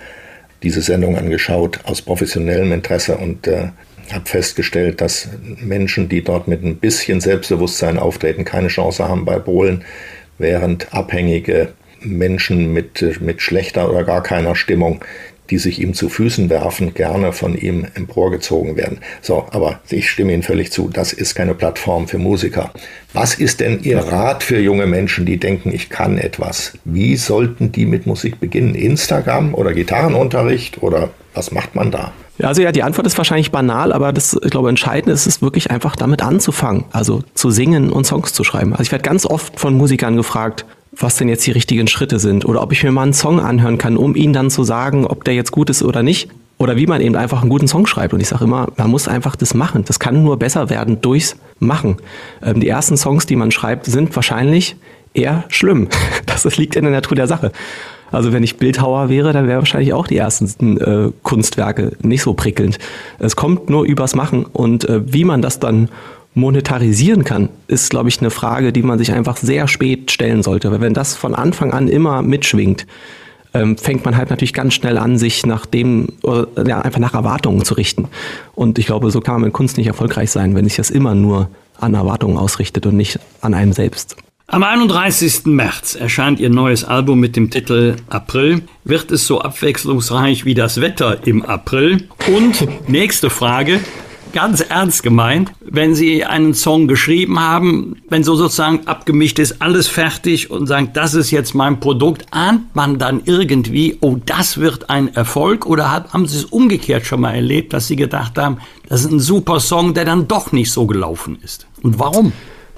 diese 0.64 0.82
Sendung 0.82 1.18
angeschaut 1.18 1.80
aus 1.84 2.02
professionellem 2.02 2.72
Interesse 2.72 3.18
und 3.18 3.48
äh, 3.48 3.70
habe 4.12 4.26
festgestellt, 4.26 5.02
dass 5.02 5.30
Menschen, 5.62 6.10
die 6.10 6.24
dort 6.24 6.48
mit 6.48 6.64
ein 6.64 6.78
bisschen 6.78 7.22
Selbstbewusstsein 7.22 7.98
auftreten, 7.98 8.46
keine 8.46 8.68
Chance 8.68 9.08
haben 9.08 9.26
bei 9.26 9.40
Bohlen, 9.40 9.84
während 10.38 10.94
abhängige 10.94 11.74
Menschen 12.02 12.72
mit, 12.72 13.22
mit 13.22 13.42
schlechter 13.42 13.90
oder 13.90 14.04
gar 14.04 14.22
keiner 14.22 14.56
Stimmung, 14.56 15.04
die 15.50 15.58
sich 15.58 15.82
ihm 15.82 15.94
zu 15.94 16.10
Füßen 16.10 16.50
werfen, 16.50 16.94
gerne 16.94 17.34
von 17.34 17.58
ihm 17.58 17.86
emporgezogen 17.94 18.76
werden. 18.76 19.00
So, 19.22 19.46
aber 19.52 19.80
ich 19.90 20.10
stimme 20.10 20.34
Ihnen 20.34 20.44
völlig 20.44 20.72
zu, 20.72 20.90
das 20.90 21.14
ist 21.14 21.36
keine 21.36 21.54
Plattform 21.54 22.08
für 22.08 22.18
Musiker. 22.18 22.72
Was 23.14 23.36
ist 23.36 23.60
denn 23.60 23.82
Ihr 23.84 24.00
Rat 24.00 24.44
für 24.44 24.60
junge 24.60 24.88
Menschen, 24.88 25.26
die 25.26 25.38
denken, 25.38 25.72
ich 25.74 25.90
kann 25.90 26.18
etwas? 26.18 26.74
Wie 26.84 27.16
sollten 27.16 27.72
die 27.72 27.86
mit 27.86 28.06
Musik 28.06 28.40
beginnen? 28.40 28.76
Instagram 28.76 29.54
oder 29.54 29.74
Gitarrenunterricht 29.74 30.82
oder 30.82 31.12
was 31.34 31.52
macht 31.52 31.76
man 31.76 31.92
da? 31.92 32.14
Also 32.42 32.62
ja, 32.62 32.72
die 32.72 32.84
Antwort 32.84 33.08
ist 33.08 33.18
wahrscheinlich 33.18 33.52
banal, 33.52 33.94
aber 33.94 34.12
das, 34.12 34.38
ich 34.44 34.52
glaube, 34.52 34.68
entscheidend 34.68 35.14
ist 35.14 35.26
es 35.26 35.42
wirklich 35.42 35.72
einfach 35.72 35.96
damit 35.96 36.22
anzufangen, 36.22 36.84
also 36.92 37.24
zu 37.34 37.50
singen 37.50 37.92
und 37.92 38.06
Songs 38.06 38.34
zu 38.34 38.44
schreiben. 38.44 38.74
Also 38.74 38.84
ich 38.84 38.92
werde 38.92 39.04
ganz 39.04 39.26
oft 39.26 39.58
von 39.58 39.74
Musikern 39.76 40.18
gefragt, 40.18 40.66
was 40.98 41.18
denn 41.18 41.30
jetzt 41.30 41.46
die 41.46 41.52
richtigen 41.52 41.88
Schritte 41.88 42.20
sind 42.20 42.46
oder 42.46 42.62
ob 42.62 42.72
ich 42.72 42.84
mir 42.84 42.92
mal 42.92 43.04
einen 43.04 43.14
Song 43.14 43.40
anhören 43.40 43.78
kann, 43.78 43.98
um 43.98 44.16
ihn 44.16 44.34
dann 44.34 44.50
zu 44.50 44.64
sagen, 44.64 45.06
ob 45.06 45.24
der 45.24 45.34
jetzt 45.34 45.52
gut 45.52 45.70
ist 45.70 45.84
oder 45.84 46.04
nicht. 46.04 46.30
Oder 46.58 46.78
wie 46.78 46.88
man 46.88 47.02
eben 47.02 47.18
einfach 47.18 47.42
einen 47.42 47.50
guten 47.50 47.68
Song 47.68 47.86
schreibt. 47.86 48.14
Und 48.14 48.22
ich 48.22 48.30
sage 48.30 48.46
immer, 48.46 48.70
man 48.78 48.90
muss 48.90 49.10
einfach 49.10 49.36
das 49.36 49.54
machen. 49.54 49.84
Das 49.86 50.00
kann 50.00 50.24
nur 50.24 50.40
besser 50.40 50.70
werden 50.70 51.02
durchs 51.02 51.36
Machen. 51.60 51.98
Ähm, 52.42 52.62
die 52.62 52.70
ersten 52.70 52.96
Songs, 52.96 53.26
die 53.26 53.36
man 53.36 53.52
schreibt, 53.52 53.86
sind 53.86 54.16
wahrscheinlich 54.16 54.78
eher 55.14 55.44
schlimm. 55.50 55.90
Das, 56.26 56.44
das 56.44 56.58
liegt 56.58 56.78
in 56.78 56.84
der 56.84 56.94
Natur 56.94 57.16
der 57.16 57.28
Sache. 57.28 57.52
Also 58.12 58.32
wenn 58.32 58.44
ich 58.44 58.58
Bildhauer 58.58 59.10
wäre, 59.10 59.34
dann 59.34 59.48
wären 59.48 59.60
wahrscheinlich 59.60 59.94
auch 59.94 60.08
die 60.08 60.18
ersten 60.18 60.78
äh, 60.78 61.12
Kunstwerke 61.24 61.94
nicht 62.02 62.22
so 62.22 62.34
prickelnd. 62.34 62.78
Es 63.20 63.36
kommt 63.36 63.70
nur 63.70 63.84
übers 63.84 64.16
Machen 64.16 64.46
und 64.46 64.88
äh, 64.88 65.02
wie 65.12 65.26
man 65.26 65.42
das 65.42 65.60
dann 65.60 65.90
monetarisieren 66.36 67.24
kann, 67.24 67.50
ist, 67.68 67.90
glaube 67.90 68.10
ich, 68.10 68.20
eine 68.20 68.30
Frage, 68.30 68.72
die 68.72 68.84
man 68.84 69.00
sich 69.00 69.12
einfach 69.12 69.38
sehr 69.38 69.68
spät 69.68 70.12
stellen 70.12 70.44
sollte. 70.44 70.72
Weil 70.72 70.82
wenn 70.82 70.94
das 70.94 71.16
von 71.16 71.34
Anfang 71.34 71.72
an 71.74 71.88
immer 71.88 72.22
mitschwingt, 72.22 72.86
ähm, 73.54 73.78
fängt 73.78 74.04
man 74.04 74.18
halt 74.18 74.30
natürlich 74.30 74.54
ganz 74.54 74.74
schnell 74.74 74.98
an, 74.98 75.18
sich 75.18 75.46
nach 75.46 75.66
dem, 75.66 76.10
ja, 76.24 76.82
einfach 76.82 77.00
nach 77.00 77.14
Erwartungen 77.14 77.64
zu 77.64 77.74
richten. 77.76 78.10
Und 78.54 78.78
ich 78.78 78.86
glaube, 78.86 79.10
so 79.12 79.22
kann 79.22 79.36
man 79.36 79.44
mit 79.44 79.54
Kunst 79.54 79.78
nicht 79.78 79.88
erfolgreich 79.88 80.30
sein, 80.30 80.56
wenn 80.56 80.66
sich 80.66 80.76
das 80.76 80.90
immer 80.90 81.16
nur 81.16 81.50
an 81.80 81.94
Erwartungen 81.94 82.38
ausrichtet 82.38 82.86
und 82.86 82.98
nicht 82.98 83.20
an 83.42 83.54
einem 83.54 83.72
selbst. 83.72 84.18
Am 84.48 84.62
31. 84.62 85.46
März 85.46 85.96
erscheint 85.96 86.40
ihr 86.40 86.52
neues 86.52 86.84
Album 86.84 87.20
mit 87.20 87.36
dem 87.36 87.50
Titel 87.50 87.96
April. 88.10 88.62
Wird 88.84 89.10
es 89.12 89.26
so 89.26 89.42
abwechslungsreich 89.42 90.46
wie 90.46 90.54
das 90.54 90.82
Wetter 90.82 91.26
im 91.26 91.44
April? 91.44 92.08
Und 92.28 92.68
nächste 92.88 93.32
Frage, 93.32 93.80
ganz 94.36 94.60
ernst 94.60 95.02
gemeint, 95.02 95.54
wenn 95.62 95.96
Sie 95.96 96.26
einen 96.26 96.54
Song 96.54 96.90
geschrieben 96.90 97.40
haben, 97.40 97.96
wenn 98.10 98.24
so 98.26 98.36
sozusagen 98.36 98.86
abgemischt 98.86 99.40
ist, 99.40 99.62
alles 99.62 99.88
fertig 99.88 100.52
und 100.52 100.68
sagen, 100.68 100.90
das 100.94 101.14
ist 101.14 101.32
jetzt 101.32 101.56
mein 101.56 101.80
Produkt, 101.80 102.26
ahnt 102.32 102.76
man 102.76 103.00
dann 103.00 103.22
irgendwie, 103.24 103.98
oh, 104.02 104.18
das 104.26 104.58
wird 104.58 104.90
ein 104.90 105.16
Erfolg? 105.16 105.66
Oder 105.66 105.90
haben 105.90 106.28
Sie 106.28 106.38
es 106.38 106.44
umgekehrt 106.44 107.06
schon 107.06 107.22
mal 107.22 107.34
erlebt, 107.34 107.72
dass 107.72 107.88
Sie 107.88 107.96
gedacht 107.96 108.38
haben, 108.38 108.58
das 108.90 109.06
ist 109.06 109.12
ein 109.12 109.22
super 109.22 109.62
Song, 109.62 109.94
der 109.94 110.04
dann 110.04 110.28
doch 110.28 110.52
nicht 110.52 110.70
so 110.70 110.86
gelaufen 110.86 111.40
ist? 111.42 111.66
Und 111.82 111.98
warum? 111.98 112.34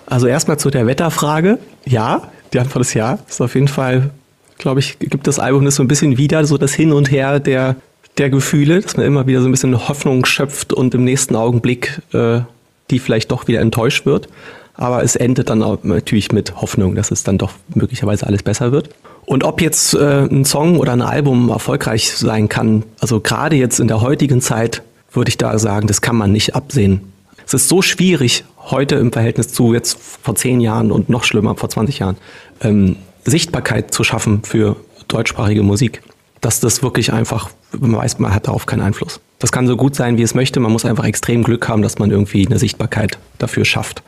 Also 0.06 0.28
erstmal 0.28 0.60
zu 0.60 0.70
der 0.70 0.86
Wetterfrage. 0.86 1.58
Ja, 1.86 2.30
die 2.54 2.60
Antwort 2.60 2.86
ist 2.86 2.94
ja. 2.94 3.18
Ist 3.28 3.42
auf 3.42 3.56
jeden 3.56 3.68
Fall, 3.68 4.12
glaube 4.60 4.80
ich, 4.80 5.00
gibt 5.00 5.26
das 5.26 5.40
Album 5.40 5.66
das 5.66 5.76
so 5.76 5.84
ein 5.84 5.88
bisschen 5.88 6.20
wieder, 6.20 6.46
so 6.46 6.60
das 6.60 6.76
Hin 6.76 6.94
und 6.94 7.10
Her 7.10 7.40
der 7.40 7.78
der 8.18 8.30
Gefühle, 8.30 8.82
dass 8.82 8.98
man 8.98 9.06
immer 9.06 9.28
wieder 9.28 9.42
so 9.42 9.48
ein 9.48 9.52
bisschen 9.52 9.88
Hoffnung 9.88 10.26
schöpft 10.26 10.74
und 10.74 10.94
im 10.94 11.04
nächsten 11.04 11.36
Augenblick 11.36 12.02
äh, 12.14 12.42
die 12.90 13.00
vielleicht 13.00 13.32
doch 13.32 13.48
wieder 13.48 13.62
enttäuscht 13.62 14.06
wird. 14.06 14.28
aber 14.76 15.04
es 15.04 15.16
endet 15.16 15.50
dann 15.50 15.60
natürlich 15.84 16.32
mit 16.32 16.62
Hoffnung, 16.62 16.96
dass 16.96 17.12
es 17.12 17.24
dann 17.24 17.38
doch 17.38 17.52
möglicherweise 17.74 18.28
alles 18.28 18.44
besser 18.44 18.72
wird. 18.72 18.90
Und 19.26 19.44
ob 19.44 19.60
jetzt 19.60 19.94
äh, 19.96 20.24
ein 20.24 20.46
Song 20.46 20.78
oder 20.78 20.94
ein 20.94 21.02
Album 21.02 21.50
erfolgreich 21.50 22.12
sein 22.12 22.48
kann, 22.48 22.84
also 23.00 23.20
gerade 23.20 23.56
jetzt 23.56 23.80
in 23.80 23.88
der 23.88 24.02
heutigen 24.02 24.40
Zeit, 24.40 24.84
würde 25.12 25.30
ich 25.30 25.38
da 25.38 25.58
sagen, 25.58 25.88
das 25.88 26.02
kann 26.02 26.16
man 26.16 26.32
nicht 26.32 26.56
absehen. 26.56 27.12
Es 27.46 27.54
ist 27.54 27.68
so 27.68 27.82
schwierig, 27.82 28.46
heute 28.58 28.96
im 28.96 29.12
Verhältnis 29.12 29.52
zu 29.52 29.74
jetzt 29.74 29.98
vor 30.22 30.36
zehn 30.36 30.62
Jahren 30.62 30.92
und 30.92 31.10
noch 31.10 31.24
schlimmer 31.24 31.56
vor 31.56 31.70
20 31.70 32.00
Jahren, 32.00 32.18
ähm, 32.62 32.98
Sichtbarkeit 33.26 33.94
zu 33.94 34.04
schaffen 34.04 34.44
für 34.44 34.78
deutschsprachige 35.08 35.64
Musik, 35.64 36.02
dass 36.48 36.62
das 36.62 36.82
wirklich 36.82 37.12
einfach, 37.12 37.50
man 37.78 37.98
weiß, 37.98 38.20
man 38.20 38.34
hat 38.34 38.48
darauf 38.48 38.66
keinen 38.66 38.80
Einfluss. 38.80 39.20
Das 39.38 39.52
kann 39.52 39.68
so 39.68 39.76
gut 39.76 39.96
sein, 39.96 40.18
wie 40.18 40.22
es 40.22 40.34
möchte. 40.34 40.62
Man 40.62 40.72
muss 40.72 40.86
einfach 40.86 41.04
extrem 41.04 41.44
Glück 41.44 41.68
haben, 41.68 41.82
dass 41.82 42.00
man 42.00 42.10
irgendwie 42.10 42.48
eine 42.48 42.58
Sichtbarkeit 42.58 43.18
dafür 43.38 43.66
schafft. 43.66 44.02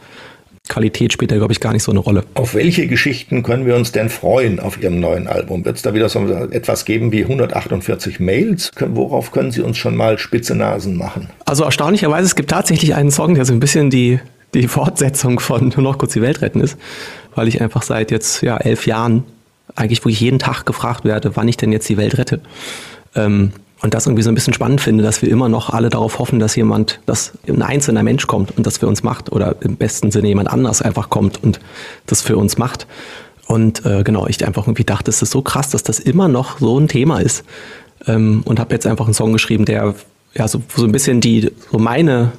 Qualität 0.69 1.11
spielt 1.11 1.31
da, 1.31 1.35
glaube 1.35 1.51
ich, 1.51 1.59
gar 1.59 1.73
nicht 1.73 1.83
so 1.83 1.91
eine 1.91 1.99
Rolle. 1.99 2.23
Auf 2.35 2.53
welche 2.53 2.87
Geschichten 2.87 3.43
können 3.43 3.65
wir 3.65 3.75
uns 3.75 3.91
denn 3.91 4.07
freuen 4.07 4.61
auf 4.61 4.81
Ihrem 4.81 5.01
neuen 5.01 5.27
Album? 5.27 5.65
Wird 5.65 5.75
es 5.75 5.81
da 5.81 5.93
wieder 5.93 6.07
so 6.07 6.25
etwas 6.51 6.85
geben 6.85 7.11
wie 7.11 7.23
148 7.23 8.21
Mails? 8.21 8.71
Worauf 8.79 9.33
können 9.33 9.51
Sie 9.51 9.59
uns 9.59 9.77
schon 9.77 9.97
mal 9.97 10.17
spitze 10.17 10.55
Nasen 10.55 10.95
machen? 10.95 11.29
Also 11.43 11.65
erstaunlicherweise, 11.65 12.25
es 12.25 12.35
gibt 12.35 12.51
tatsächlich 12.51 12.95
einen 12.95 13.11
Song, 13.11 13.35
der 13.35 13.43
so 13.43 13.51
ein 13.51 13.59
bisschen 13.59 13.89
die, 13.89 14.21
die 14.53 14.69
Fortsetzung 14.69 15.41
von 15.41 15.73
Nur 15.75 15.83
noch 15.83 15.97
kurz 15.97 16.13
die 16.13 16.21
Welt 16.21 16.41
retten 16.41 16.61
ist, 16.61 16.77
weil 17.35 17.49
ich 17.49 17.61
einfach 17.61 17.81
seit 17.81 18.11
jetzt 18.11 18.43
ja, 18.43 18.55
elf 18.55 18.85
Jahren 18.85 19.25
eigentlich 19.75 19.99
wirklich 19.99 20.19
jeden 20.19 20.39
Tag 20.39 20.65
gefragt 20.65 21.05
werde, 21.05 21.35
wann 21.35 21.47
ich 21.47 21.57
denn 21.57 21.71
jetzt 21.71 21.87
die 21.89 21.97
Welt 21.97 22.17
rette. 22.17 22.41
Ähm, 23.15 23.51
und 23.81 23.93
das 23.93 24.07
irgendwie 24.07 24.23
so 24.23 24.29
ein 24.29 24.35
bisschen 24.35 24.53
spannend 24.53 24.81
finde, 24.81 25.03
dass 25.03 25.21
wir 25.21 25.29
immer 25.29 25.47
noch 25.47 25.69
alle 25.69 25.89
darauf 25.89 26.19
hoffen, 26.19 26.39
dass 26.39 26.55
jemand, 26.55 26.99
dass 27.05 27.31
ein 27.47 27.61
einzelner 27.61 28.03
Mensch 28.03 28.27
kommt 28.27 28.57
und 28.57 28.67
das 28.67 28.77
für 28.79 28.87
uns 28.87 29.03
macht 29.03 29.31
oder 29.31 29.55
im 29.61 29.77
besten 29.77 30.11
Sinne 30.11 30.27
jemand 30.27 30.49
anders 30.49 30.81
einfach 30.81 31.09
kommt 31.09 31.41
und 31.41 31.61
das 32.05 32.21
für 32.21 32.35
uns 32.35 32.57
macht. 32.57 32.87
Und 33.47 33.85
äh, 33.85 34.03
genau, 34.03 34.27
ich 34.27 34.45
einfach 34.45 34.67
irgendwie 34.67 34.83
dachte, 34.83 35.09
es 35.09 35.21
ist 35.21 35.31
so 35.31 35.41
krass, 35.41 35.69
dass 35.69 35.83
das 35.83 35.99
immer 35.99 36.27
noch 36.27 36.59
so 36.59 36.77
ein 36.77 36.87
Thema 36.87 37.19
ist. 37.19 37.45
Ähm, 38.05 38.41
und 38.45 38.59
habe 38.59 38.73
jetzt 38.73 38.85
einfach 38.85 39.05
einen 39.05 39.13
Song 39.13 39.33
geschrieben, 39.33 39.65
der 39.65 39.95
ja 40.35 40.47
so, 40.47 40.61
so 40.75 40.85
ein 40.85 40.91
bisschen 40.91 41.21
die 41.21 41.51
so 41.71 41.79
meine 41.79 42.31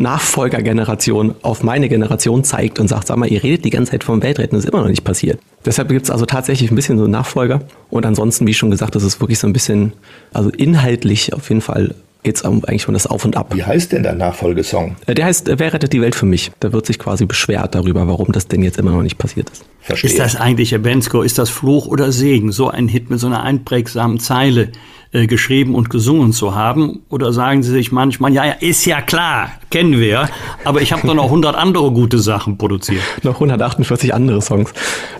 Nachfolgergeneration 0.00 1.34
auf 1.42 1.62
meine 1.62 1.88
Generation 1.88 2.44
zeigt 2.44 2.78
und 2.78 2.88
sagt, 2.88 3.06
sag 3.08 3.16
mal, 3.16 3.30
ihr 3.30 3.42
redet 3.42 3.64
die 3.64 3.70
ganze 3.70 3.92
Zeit 3.92 4.04
vom 4.04 4.22
Weltretten, 4.22 4.56
das 4.56 4.64
ist 4.64 4.70
immer 4.70 4.82
noch 4.82 4.88
nicht 4.88 5.04
passiert. 5.04 5.40
Deshalb 5.64 5.88
gibt 5.88 6.04
es 6.04 6.10
also 6.10 6.24
tatsächlich 6.24 6.70
ein 6.70 6.76
bisschen 6.76 6.98
so 6.98 7.06
Nachfolger. 7.06 7.62
Und 7.90 8.06
ansonsten, 8.06 8.46
wie 8.46 8.54
schon 8.54 8.70
gesagt, 8.70 8.94
das 8.94 9.02
ist 9.02 9.20
wirklich 9.20 9.38
so 9.38 9.46
ein 9.46 9.52
bisschen, 9.52 9.92
also 10.32 10.50
inhaltlich 10.50 11.32
auf 11.34 11.48
jeden 11.48 11.60
Fall 11.60 11.94
geht 12.22 12.36
es 12.36 12.44
eigentlich 12.44 12.88
um 12.88 12.94
das 12.94 13.06
Auf 13.06 13.24
und 13.24 13.36
Ab. 13.36 13.54
Wie 13.54 13.64
heißt 13.64 13.92
denn 13.92 14.02
der 14.02 14.14
Nachfolgesong? 14.14 14.96
Äh, 15.06 15.14
der 15.14 15.26
heißt 15.26 15.48
äh, 15.48 15.58
Wer 15.58 15.72
rettet 15.72 15.92
die 15.92 16.00
Welt 16.00 16.14
für 16.14 16.26
mich? 16.26 16.50
Da 16.60 16.72
wird 16.72 16.86
sich 16.86 16.98
quasi 16.98 17.26
beschwert 17.26 17.74
darüber, 17.74 18.06
warum 18.08 18.32
das 18.32 18.48
denn 18.48 18.62
jetzt 18.62 18.78
immer 18.78 18.90
noch 18.90 19.02
nicht 19.02 19.18
passiert 19.18 19.50
ist. 19.50 19.64
Verstehe. 19.80 20.10
Ist 20.10 20.18
das 20.18 20.36
eigentlich, 20.36 20.72
Herr 20.72 20.80
Bensko, 20.80 21.22
ist 21.22 21.38
das 21.38 21.48
Fluch 21.48 21.86
oder 21.86 22.12
Segen, 22.12 22.52
so 22.52 22.68
ein 22.68 22.88
Hit 22.88 23.08
mit 23.08 23.20
so 23.20 23.28
einer 23.28 23.42
einprägsamen 23.42 24.18
Zeile 24.18 24.72
äh, 25.12 25.26
geschrieben 25.26 25.74
und 25.74 25.90
gesungen 25.90 26.32
zu 26.32 26.54
haben? 26.54 27.00
Oder 27.08 27.32
sagen 27.32 27.62
Sie 27.62 27.70
sich 27.70 27.92
manchmal, 27.92 28.32
ja, 28.32 28.44
ja, 28.44 28.52
ist 28.52 28.84
ja 28.84 29.00
klar, 29.00 29.52
kennen 29.70 29.98
wir, 29.98 30.28
aber 30.64 30.82
ich 30.82 30.92
habe 30.92 31.06
doch 31.06 31.14
noch 31.14 31.24
100 31.24 31.56
andere 31.56 31.90
gute 31.92 32.18
Sachen 32.18 32.58
produziert. 32.58 33.02
noch 33.22 33.34
148 33.34 34.12
andere 34.12 34.42
Songs. 34.42 34.72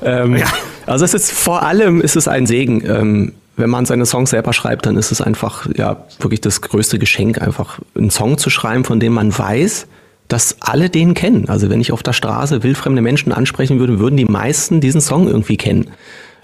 Ähm, 0.03 0.37
ja. 0.37 0.47
Also 0.87 1.05
es 1.05 1.15
ist 1.15 1.31
vor 1.31 1.63
allem 1.63 2.01
ist 2.01 2.17
es 2.17 2.29
ein 2.29 2.47
Segen. 2.47 2.83
Ähm, 2.85 3.33
wenn 3.59 3.71
man 3.71 3.85
seine 3.85 4.07
Songs 4.07 4.31
selber 4.31 4.53
schreibt, 4.53 4.87
dann 4.87 4.97
ist 4.97 5.13
es 5.13 5.21
einfach 5.21 5.69
ja 5.77 6.05
wirklich 6.21 6.41
das 6.41 6.63
größte 6.63 6.99
Geschenk, 6.99 7.43
einfach 7.43 7.81
einen 7.97 8.11
Song 8.11 8.39
zu 8.39 8.51
schreiben, 8.51 8.85
von 8.85 9.01
dem 9.01 9.13
man 9.13 9.37
weiß, 9.37 9.87
dass 10.29 10.57
alle 10.61 10.91
den 10.91 11.15
kennen. 11.15 11.49
Also 11.49 11.71
wenn 11.71 11.81
ich 11.81 11.93
auf 11.93 12.03
der 12.03 12.13
Straße 12.13 12.63
wildfremde 12.63 13.03
Menschen 13.03 13.33
ansprechen 13.33 13.79
würde, 13.79 13.99
würden 13.99 14.17
die 14.17 14.27
meisten 14.27 14.81
diesen 14.81 15.01
Song 15.01 15.27
irgendwie 15.27 15.57
kennen. 15.57 15.91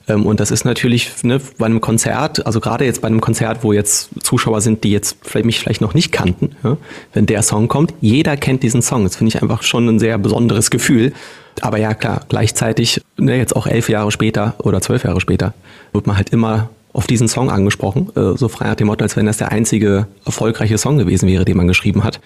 Ähm, 0.09 0.27
und 0.27 0.41
das 0.41 0.51
ist 0.51 0.65
natürlich 0.65 1.11
ne, 1.23 1.41
bei 1.59 1.67
einem 1.67 1.81
Konzert, 1.81 2.47
also 2.47 2.61
gerade 2.61 2.85
jetzt 2.85 3.01
bei 3.01 3.09
einem 3.09 3.21
Konzert, 3.21 3.63
wo 3.63 3.73
jetzt 3.73 4.11
Zuschauer 4.23 4.61
sind, 4.61 4.85
die 4.85 4.91
jetzt 4.91 5.19
vielleicht 5.23 5.47
mich 5.47 5.61
vielleicht 5.61 5.81
noch 5.81 5.95
nicht 5.95 6.13
kannten, 6.13 6.57
ja, 6.63 6.77
wenn 7.13 7.27
der 7.27 7.43
Song 7.43 7.69
kommt, 7.69 7.95
jeder 8.01 8.37
kennt 8.37 8.63
diesen 8.63 8.83
Song. 8.83 9.05
Das 9.05 9.17
finde 9.17 9.29
ich 9.35 9.43
einfach 9.43 9.63
schon 9.63 9.89
ein 9.89 9.99
sehr 9.99 10.19
besonderes 10.19 10.71
Gefühl. 10.71 11.13
Aber 11.61 11.79
ja, 11.79 11.95
klar, 11.95 12.23
gleichzeitig, 12.29 13.01
ne, 13.17 13.37
jetzt 13.37 13.55
auch 13.55 13.67
elf 13.67 13.89
Jahre 13.89 14.11
später 14.11 14.55
oder 14.59 14.81
zwölf 14.81 15.05
Jahre 15.05 15.21
später, 15.21 15.55
wird 15.93 16.07
man 16.07 16.17
halt 16.17 16.31
immer 16.31 16.71
auf 16.95 17.07
diesen 17.07 17.29
Song 17.29 17.51
angesprochen, 17.51 18.11
äh, 18.17 18.39
so 18.39 18.49
frei 18.49 18.69
nach 18.69 18.77
dem 18.77 18.87
Motto, 18.87 19.03
als 19.03 19.17
wenn 19.17 19.27
das 19.27 19.37
der 19.37 19.53
einzige 19.53 20.07
erfolgreiche 20.25 20.79
Song 20.79 20.97
gewesen 20.97 21.29
wäre, 21.29 21.45
den 21.45 21.57
man 21.57 21.69
geschrieben 21.69 22.05
hat. 22.05 22.21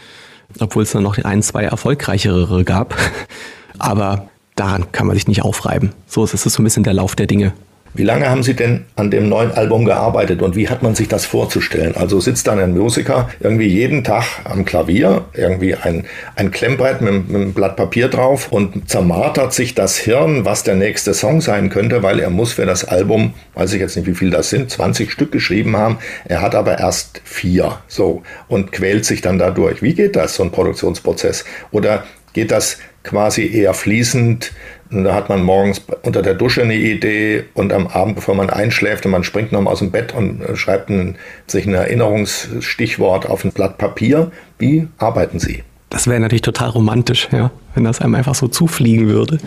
Obwohl 0.61 0.85
es 0.85 0.93
dann 0.93 1.03
noch 1.03 1.19
ein, 1.19 1.43
zwei 1.43 1.65
erfolgreichere 1.65 2.63
gab. 2.65 2.95
Aber 3.79 4.29
daran 4.55 4.93
kann 4.93 5.07
man 5.07 5.17
sich 5.17 5.27
nicht 5.27 5.43
aufreiben. 5.43 5.93
So 6.07 6.23
ist 6.23 6.35
es 6.35 6.43
so 6.43 6.63
ein 6.63 6.65
bisschen 6.65 6.85
der 6.85 6.95
Lauf 6.95 7.17
der 7.17 7.27
Dinge. 7.27 7.53
Wie 7.95 8.05
lange 8.05 8.29
haben 8.29 8.43
Sie 8.43 8.55
denn 8.55 8.85
an 8.97 9.11
dem 9.11 9.29
neuen 9.29 9.53
Album 9.53 9.85
gearbeitet 9.85 10.43
und 10.43 10.57
wie 10.57 10.69
hat 10.69 10.83
man 10.83 10.95
sich 10.95 11.09
das 11.09 11.25
vorzustellen? 11.25 11.97
Also 11.97 12.21
sitzt 12.21 12.47
dann 12.47 12.59
ein 12.59 12.77
Musiker 12.77 13.29
irgendwie 13.41 13.67
jeden 13.67 14.05
Tag 14.05 14.25
am 14.45 14.65
Klavier, 14.65 15.25
irgendwie 15.35 15.75
ein, 15.75 16.05
ein 16.37 16.51
Klemmbrett 16.51 17.01
mit, 17.01 17.29
mit 17.29 17.37
einem 17.37 17.53
Blatt 17.53 17.77
Papier 17.77 18.09
drauf 18.09 18.53
und 18.53 18.89
zermartert 18.89 19.53
sich 19.53 19.75
das 19.75 19.97
Hirn, 19.97 20.45
was 20.45 20.63
der 20.63 20.77
nächste 20.77 21.15
Song 21.15 21.41
sein 21.41 21.71
könnte, 21.71 22.03
weil 22.03 22.21
er 22.21 22.31
muss 22.31 22.53
für 22.53 22.67
das 22.67 22.85
Album, 22.85 23.35
weiß 23.55 23.73
ich 23.73 23.81
jetzt 23.81 23.97
nicht, 23.97 24.07
wie 24.07 24.15
viel 24.15 24.31
das 24.31 24.51
sind, 24.51 24.71
20 24.71 25.11
Stück 25.11 25.33
geschrieben 25.33 25.77
haben. 25.77 25.99
Er 26.27 26.43
hat 26.43 26.55
aber 26.55 26.79
erst 26.79 27.21
vier, 27.25 27.79
so, 27.89 28.23
und 28.49 28.73
quält 28.73 29.05
sich 29.05 29.23
dann 29.23 29.39
dadurch. 29.39 29.83
Wie 29.83 29.95
geht 29.95 30.17
das, 30.17 30.35
so 30.35 30.43
ein 30.43 30.51
Produktionsprozess? 30.51 31.45
Oder 31.71 32.05
geht 32.33 32.51
das 32.51 32.79
quasi 33.03 33.51
eher 33.53 33.75
fließend. 33.75 34.53
Und 34.91 35.05
da 35.05 35.15
hat 35.15 35.29
man 35.29 35.43
morgens 35.43 35.83
unter 36.03 36.23
der 36.23 36.35
Dusche 36.35 36.63
eine 36.63 36.75
Idee 36.75 37.45
und 37.55 37.73
am 37.73 37.87
Abend, 37.89 38.17
bevor 38.17 38.35
man 38.35 38.49
einschläft 38.49 39.05
und 39.05 39.13
man 39.13 39.25
springt 39.25 39.53
nochmal 39.53 39.73
aus 39.73 39.81
dem 39.81 39.91
Bett 39.91 40.15
und 40.15 40.41
äh, 40.41 40.57
schreibt 40.57 40.89
ein, 40.89 41.17
sich 41.47 41.67
ein 41.67 41.75
Erinnerungsstichwort 41.75 43.29
auf 43.29 43.45
ein 43.45 43.53
Blatt 43.53 43.79
Papier. 43.79 44.31
Wie 44.59 44.89
arbeiten 44.99 45.39
Sie? 45.39 45.63
Das 45.91 46.07
wäre 46.07 46.21
natürlich 46.21 46.43
total 46.43 46.71
romantisch, 46.71 47.29
ja, 47.33 47.51
wenn 47.75 47.85
das 47.85 48.01
einem 48.01 48.15
einfach 48.15 48.35
so 48.35 48.49
zufliegen 48.49 49.09
würde. 49.09 49.39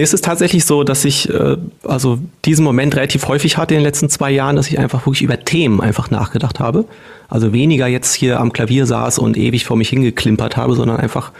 Nee, 0.00 0.04
es 0.04 0.14
ist 0.14 0.24
tatsächlich 0.24 0.64
so, 0.64 0.82
dass 0.82 1.04
ich 1.04 1.28
äh, 1.28 1.58
also 1.84 2.18
diesen 2.46 2.64
Moment 2.64 2.96
relativ 2.96 3.28
häufig 3.28 3.58
hatte 3.58 3.74
in 3.74 3.80
den 3.80 3.84
letzten 3.84 4.08
zwei 4.08 4.30
Jahren, 4.30 4.56
dass 4.56 4.68
ich 4.68 4.78
einfach 4.78 5.04
wirklich 5.04 5.20
über 5.20 5.38
Themen 5.38 5.82
einfach 5.82 6.10
nachgedacht 6.10 6.58
habe. 6.58 6.86
Also 7.28 7.52
weniger 7.52 7.86
jetzt 7.86 8.14
hier 8.14 8.40
am 8.40 8.50
Klavier 8.50 8.86
saß 8.86 9.18
und 9.18 9.36
ewig 9.36 9.66
vor 9.66 9.76
mich 9.76 9.90
hingeklimpert 9.90 10.56
habe, 10.56 10.74
sondern 10.74 10.96
einfach 10.96 11.32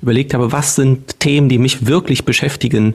überlegt 0.00 0.32
habe, 0.32 0.50
was 0.50 0.76
sind 0.76 1.20
Themen, 1.20 1.50
die 1.50 1.58
mich 1.58 1.88
wirklich 1.88 2.24
beschäftigen 2.24 2.94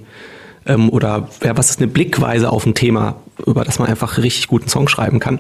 ähm, 0.66 0.90
oder 0.90 1.30
ja, 1.44 1.56
was 1.56 1.70
ist 1.70 1.78
eine 1.78 1.88
Blickweise 1.88 2.50
auf 2.50 2.66
ein 2.66 2.74
Thema, 2.74 3.18
über 3.46 3.64
das 3.64 3.78
man 3.78 3.90
einfach 3.90 4.18
richtig 4.18 4.48
guten 4.48 4.70
Song 4.70 4.88
schreiben 4.88 5.20
kann. 5.20 5.40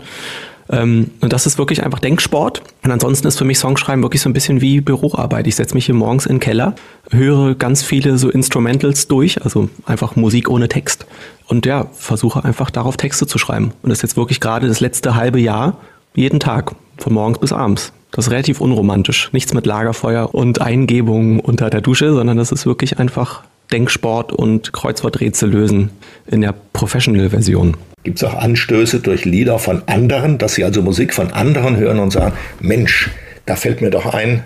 Ähm, 0.72 1.12
und 1.20 1.34
das 1.34 1.46
ist 1.46 1.58
wirklich 1.58 1.84
einfach 1.84 2.00
Denksport. 2.00 2.64
Und 2.84 2.92
ansonsten 2.92 3.28
ist 3.28 3.38
für 3.38 3.46
mich 3.46 3.60
Songschreiben 3.60 4.04
wirklich 4.04 4.22
so 4.22 4.30
ein 4.30 4.34
bisschen 4.34 4.62
wie 4.62 4.82
Büroarbeit. 4.82 5.46
Ich 5.48 5.56
setze 5.56 5.76
mich 5.76 5.86
hier 5.86 5.96
morgens 5.96 6.26
in 6.26 6.36
den 6.36 6.40
Keller, 6.40 6.76
höre 7.12 7.56
ganz 7.56 7.84
viele 7.84 8.18
so 8.18 8.30
Instrumentals 8.30 9.08
durch, 9.08 9.44
also 9.44 9.70
einfach 9.86 10.16
Musik 10.16 10.50
ohne 10.50 10.70
Text. 10.70 11.06
Und 11.48 11.66
ja, 11.66 11.88
versuche 11.92 12.44
einfach 12.46 12.72
darauf 12.72 12.98
Texte 12.98 13.28
zu 13.28 13.38
schreiben. 13.38 13.74
Und 13.82 13.90
das 13.90 14.00
ist 14.00 14.04
jetzt 14.04 14.18
wirklich 14.18 14.40
gerade 14.40 14.68
das 14.68 14.80
letzte 14.80 15.16
halbe 15.16 15.40
Jahr, 15.40 15.78
jeden 16.16 16.40
Tag, 16.40 16.74
von 16.98 17.14
morgens 17.14 17.40
bis 17.40 17.52
abends. 17.52 17.94
Das 18.12 18.28
ist 18.28 18.32
relativ 18.32 18.62
unromantisch. 18.62 19.30
Nichts 19.32 19.54
mit 19.54 19.66
Lagerfeuer 19.66 20.34
und 20.36 20.62
Eingebungen 20.62 21.40
unter 21.40 21.70
der 21.70 21.82
Dusche, 21.82 22.14
sondern 22.14 22.38
das 22.38 22.52
ist 22.52 22.66
wirklich 22.66 23.00
einfach 23.00 23.44
Denksport 23.72 24.34
und 24.34 24.74
Kreuzworträtsel 24.74 25.50
lösen 25.50 25.92
in 26.28 26.42
der 26.42 26.54
Professional-Version. 26.74 27.78
Gibt 28.04 28.18
es 28.18 28.24
auch 28.24 28.36
Anstöße 28.36 29.00
durch 29.00 29.26
Lieder 29.26 29.60
von 29.60 29.84
anderen, 29.88 30.38
dass 30.38 30.56
Sie 30.56 30.64
also 30.64 30.82
Musik 30.82 31.14
von 31.14 31.32
anderen 31.32 31.78
hören 31.78 32.00
und 32.00 32.12
sagen, 32.12 32.34
Mensch, 32.60 33.10
da 33.46 33.56
fällt 33.56 33.82
mir 33.82 33.90
doch 33.90 34.06
ein, 34.14 34.44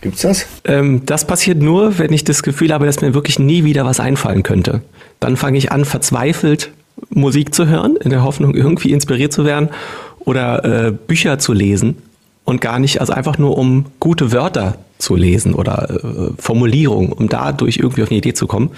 Gibt's 0.00 0.22
das? 0.22 0.46
Ähm, 0.64 1.02
das 1.06 1.26
passiert 1.26 1.58
nur, 1.58 1.98
wenn 1.98 2.12
ich 2.12 2.22
das 2.22 2.42
Gefühl 2.42 2.72
habe, 2.72 2.86
dass 2.86 3.00
mir 3.00 3.14
wirklich 3.14 3.38
nie 3.38 3.64
wieder 3.64 3.84
was 3.84 3.98
einfallen 3.98 4.42
könnte. 4.44 4.82
Dann 5.18 5.36
fange 5.36 5.58
ich 5.58 5.72
an, 5.72 5.84
verzweifelt 5.84 6.70
Musik 7.10 7.54
zu 7.54 7.66
hören, 7.66 7.96
in 7.96 8.10
der 8.10 8.22
Hoffnung, 8.22 8.54
irgendwie 8.54 8.92
inspiriert 8.92 9.32
zu 9.32 9.44
werden 9.44 9.70
oder 10.20 10.64
äh, 10.64 10.92
Bücher 10.92 11.38
zu 11.38 11.52
lesen 11.52 11.96
und 12.44 12.60
gar 12.60 12.78
nicht, 12.78 13.00
also 13.00 13.12
einfach 13.12 13.38
nur 13.38 13.58
um 13.58 13.86
gute 13.98 14.32
Wörter 14.32 14.78
zu 14.98 15.16
lesen 15.16 15.54
oder 15.54 15.88
äh, 15.90 16.30
Formulierungen, 16.38 17.12
um 17.12 17.28
dadurch 17.28 17.78
irgendwie 17.78 18.02
auf 18.02 18.10
eine 18.10 18.18
Idee 18.18 18.34
zu 18.34 18.46
kommen. 18.46 18.70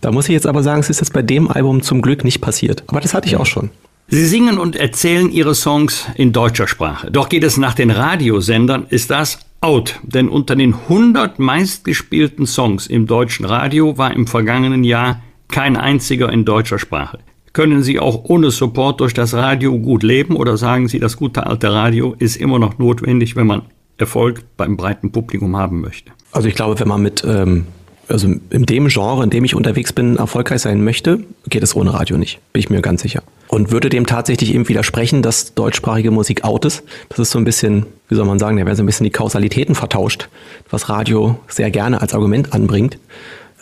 Da 0.00 0.12
muss 0.12 0.26
ich 0.28 0.32
jetzt 0.32 0.46
aber 0.46 0.62
sagen, 0.62 0.80
es 0.80 0.90
ist 0.90 1.00
jetzt 1.00 1.12
bei 1.12 1.22
dem 1.22 1.50
Album 1.50 1.82
zum 1.82 2.02
Glück 2.02 2.24
nicht 2.24 2.40
passiert. 2.40 2.84
Aber 2.86 3.00
das 3.00 3.14
hatte 3.14 3.28
ich 3.28 3.36
auch 3.36 3.46
schon. 3.46 3.70
Sie 4.08 4.24
singen 4.24 4.58
und 4.58 4.76
erzählen 4.76 5.30
Ihre 5.32 5.54
Songs 5.54 6.06
in 6.14 6.32
deutscher 6.32 6.68
Sprache. 6.68 7.10
Doch 7.10 7.28
geht 7.28 7.42
es 7.42 7.56
nach 7.56 7.74
den 7.74 7.90
Radiosendern, 7.90 8.86
ist 8.88 9.10
das 9.10 9.40
out. 9.60 9.98
Denn 10.04 10.28
unter 10.28 10.54
den 10.54 10.74
100 10.74 11.40
meistgespielten 11.40 12.46
Songs 12.46 12.86
im 12.86 13.06
deutschen 13.06 13.46
Radio 13.46 13.98
war 13.98 14.14
im 14.14 14.28
vergangenen 14.28 14.84
Jahr 14.84 15.22
kein 15.48 15.76
einziger 15.76 16.32
in 16.32 16.44
deutscher 16.44 16.78
Sprache. 16.78 17.18
Können 17.52 17.82
Sie 17.82 17.98
auch 17.98 18.24
ohne 18.24 18.50
Support 18.50 19.00
durch 19.00 19.14
das 19.14 19.34
Radio 19.34 19.76
gut 19.78 20.02
leben 20.02 20.36
oder 20.36 20.56
sagen 20.56 20.88
Sie, 20.88 21.00
das 21.00 21.16
gute 21.16 21.46
alte 21.46 21.72
Radio 21.72 22.14
ist 22.18 22.36
immer 22.36 22.58
noch 22.58 22.78
notwendig, 22.78 23.34
wenn 23.34 23.46
man 23.46 23.62
Erfolg 23.98 24.42
beim 24.56 24.76
breiten 24.76 25.12
Publikum 25.12 25.56
haben 25.56 25.80
möchte? 25.80 26.12
Also 26.32 26.48
ich 26.48 26.54
glaube, 26.54 26.78
wenn 26.80 26.88
man 26.88 27.02
mit 27.02 27.24
ähm, 27.24 27.66
also 28.08 28.28
in 28.50 28.66
dem 28.66 28.88
Genre, 28.88 29.24
in 29.24 29.30
dem 29.30 29.44
ich 29.44 29.54
unterwegs 29.54 29.92
bin, 29.92 30.16
erfolgreich 30.16 30.62
sein 30.62 30.84
möchte, 30.84 31.20
geht 31.48 31.62
es 31.62 31.74
ohne 31.74 31.92
Radio 31.92 32.16
nicht. 32.16 32.38
Bin 32.52 32.60
ich 32.60 32.70
mir 32.70 32.80
ganz 32.80 33.02
sicher. 33.02 33.22
Und 33.48 33.70
würde 33.70 33.88
dem 33.88 34.06
tatsächlich 34.06 34.54
eben 34.54 34.68
widersprechen, 34.68 35.22
dass 35.22 35.54
deutschsprachige 35.54 36.10
Musik 36.10 36.44
out 36.44 36.64
ist. 36.64 36.82
Das 37.08 37.18
ist 37.18 37.30
so 37.30 37.38
ein 37.38 37.44
bisschen, 37.44 37.86
wie 38.08 38.14
soll 38.14 38.26
man 38.26 38.38
sagen, 38.38 38.56
da 38.56 38.64
werden 38.64 38.76
so 38.76 38.82
ein 38.82 38.86
bisschen 38.86 39.04
die 39.04 39.10
Kausalitäten 39.10 39.74
vertauscht, 39.74 40.28
was 40.70 40.88
Radio 40.88 41.38
sehr 41.48 41.70
gerne 41.70 42.00
als 42.00 42.14
Argument 42.14 42.52
anbringt. 42.52 42.98